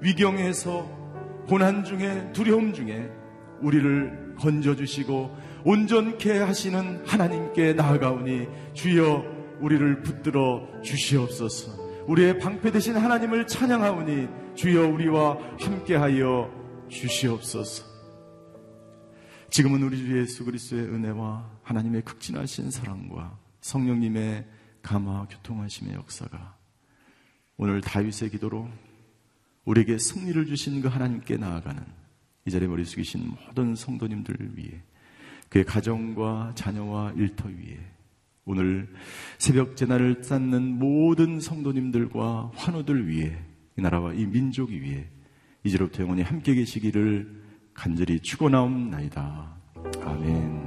위경에서 0.01 0.96
고난 1.47 1.83
중에 1.83 2.31
두려움 2.33 2.73
중에 2.73 3.09
우리를 3.61 4.35
건져 4.37 4.75
주시고 4.75 5.35
온전케 5.63 6.39
하시는 6.39 7.05
하나님께 7.05 7.73
나아가오니 7.73 8.47
주여 8.73 9.23
우리를 9.59 10.01
붙들어 10.03 10.67
주시옵소서. 10.83 11.87
우리의 12.07 12.39
방패 12.39 12.71
되신 12.71 12.95
하나님을 12.95 13.47
찬양하오니 13.47 14.27
주여 14.55 14.87
우리와 14.89 15.37
함께하여 15.59 16.51
주시옵소서. 16.89 17.85
지금은 19.49 19.81
우리 19.83 19.97
주 19.97 20.19
예수 20.19 20.45
그리스도의 20.45 20.83
은혜와 20.83 21.49
하나님의 21.63 22.03
극진하신 22.03 22.71
사랑과 22.71 23.37
성령님의 23.61 24.45
감화 24.81 25.25
교통하심의 25.29 25.95
역사가 25.95 26.55
오늘 27.57 27.81
다윗의 27.81 28.29
기도로 28.31 28.69
우리에게 29.67 29.97
승리를 29.97 30.45
주신 30.45 30.81
그 30.81 30.87
하나님께 30.87 31.37
나아가는 31.37 31.83
이 32.45 32.51
자리에 32.51 32.67
머리 32.67 32.85
숙이신 32.85 33.29
모든 33.29 33.75
성도님들 33.75 34.55
위해 34.55 34.81
그의 35.49 35.65
가정과 35.65 36.53
자녀와 36.55 37.13
일터 37.17 37.49
위에 37.49 37.77
오늘 38.45 38.87
새벽 39.37 39.75
재난을 39.75 40.23
쌓는 40.23 40.79
모든 40.79 41.41
성도님들과 41.41 42.51
환우들 42.55 43.07
위해 43.09 43.37
이 43.77 43.81
나라와 43.81 44.13
이 44.13 44.25
민족 44.25 44.69
위해 44.69 45.05
이제로부터 45.65 46.03
영원히 46.03 46.21
함께 46.21 46.55
계시기를 46.55 47.43
간절히 47.73 48.21
축원하옵나이다. 48.21 49.57
아멘. 50.01 50.66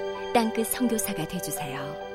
땅끝 0.33 0.67
성교사가 0.67 1.27
되주세요 1.27 2.10